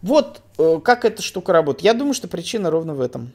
Вот 0.03 0.41
э, 0.59 0.81
как 0.83 1.05
эта 1.05 1.23
штука 1.23 1.53
работает. 1.53 1.85
Я 1.85 1.95
думаю, 1.95 2.15
что 2.15 2.27
причина 2.27 2.69
ровно 2.69 2.95
в 2.95 3.01
этом. 3.01 3.31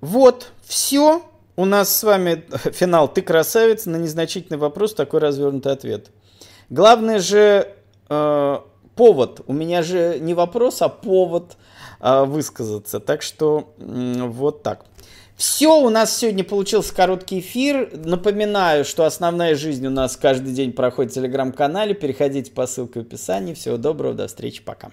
Вот, 0.00 0.52
все. 0.62 1.22
У 1.56 1.64
нас 1.64 1.94
с 1.94 2.02
вами 2.02 2.44
финал 2.72 3.12
«Ты 3.12 3.22
красавец» 3.22 3.86
на 3.86 3.96
незначительный 3.96 4.58
вопрос, 4.58 4.94
такой 4.94 5.20
развернутый 5.20 5.72
ответ. 5.72 6.10
Главное 6.70 7.18
же 7.18 7.74
э, 8.08 8.58
повод. 8.94 9.40
У 9.46 9.52
меня 9.52 9.82
же 9.82 10.18
не 10.20 10.34
вопрос, 10.34 10.82
а 10.82 10.88
повод 10.88 11.56
э, 12.00 12.24
высказаться. 12.24 13.00
Так 13.00 13.22
что 13.22 13.74
э, 13.78 14.22
вот 14.26 14.62
так. 14.62 14.86
Все, 15.36 15.80
у 15.80 15.88
нас 15.88 16.16
сегодня 16.18 16.44
получился 16.44 16.94
короткий 16.94 17.40
эфир. 17.40 17.90
Напоминаю, 17.94 18.84
что 18.84 19.04
основная 19.04 19.54
жизнь 19.54 19.86
у 19.86 19.90
нас 19.90 20.16
каждый 20.16 20.52
день 20.52 20.72
проходит 20.72 21.12
в 21.12 21.14
телеграм-канале. 21.14 21.94
Переходите 21.94 22.52
по 22.52 22.66
ссылке 22.66 23.00
в 23.00 23.02
описании. 23.04 23.54
Всего 23.54 23.78
доброго, 23.78 24.12
до 24.12 24.28
встречи, 24.28 24.62
пока. 24.62 24.90